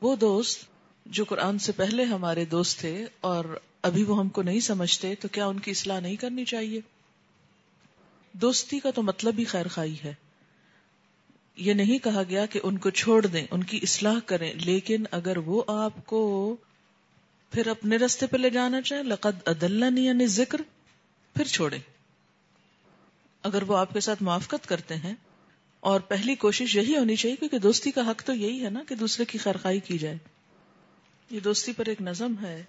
[0.00, 0.77] وہ دوست
[1.08, 3.44] جو قرآن سے پہلے ہمارے دوست تھے اور
[3.82, 6.80] ابھی وہ ہم کو نہیں سمجھتے، تو کیا ان کی اصلاح نہیں کرنی چاہیے؟
[8.32, 10.14] دوستی کا تو مطلب ہی خیر خائی ہے۔
[11.56, 15.36] یہ نہیں کہا گیا کہ ان کو چھوڑ دیں، ان کی اصلاح کریں، لیکن اگر
[15.36, 16.56] وہ آپ کو
[17.52, 20.62] پھر اپنے رستے پہ لے جانا چاہیں، لقد ادلنی یعنی ذکر
[21.34, 21.80] پھر چھوڑیں۔
[23.42, 25.14] اگر وہ آپ کے ساتھ موافقت کرتے ہیں،
[25.80, 28.94] اور پہلی کوشش یہی ہونی چاہیے کیونکہ دوستی کا حق تو یہی ہے نا کہ
[28.94, 30.18] دوسرے کی خیرخائی کی جائے۔
[31.30, 32.62] یہ دوستی پر ایک نظم ہے۔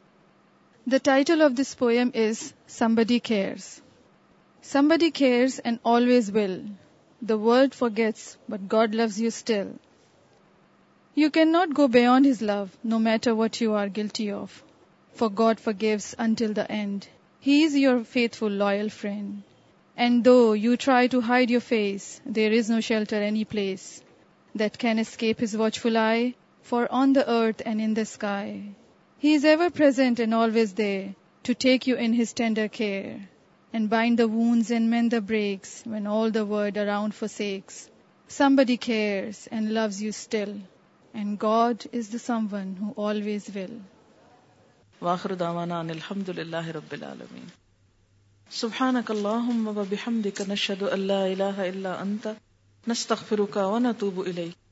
[0.88, 3.82] The title of this poem is somebody cares
[4.64, 6.60] somebody cares and always will
[7.22, 9.72] the world forgets but God loves you still
[11.18, 14.62] you can not go beyond his love no matter what you are guilty of
[15.16, 17.06] for God forgives until the end
[17.48, 18.04] he is your
[18.36, 19.42] faithful loyal friend
[19.98, 24.02] And though you try to hide your face, there is no shelter any place
[24.56, 26.36] that can escape his watchful eye,
[26.70, 28.48] for on the earth and in the sky,
[29.18, 31.06] he is ever present and always there
[31.48, 33.14] to take you in his tender care,
[33.74, 37.80] and bind the wounds and mend the breaks when all the world around forsakes.
[38.28, 40.54] Somebody cares and loves you still,
[41.14, 43.76] and God is the someone who always will.
[45.02, 47.52] وآخر دعوانا ان الحمد للہ رب العالمین
[48.62, 52.34] سبحانك اللهم وبحمدك نشهد ان لا اله الا انت
[52.88, 54.69] نستغفرك ونتوب اليك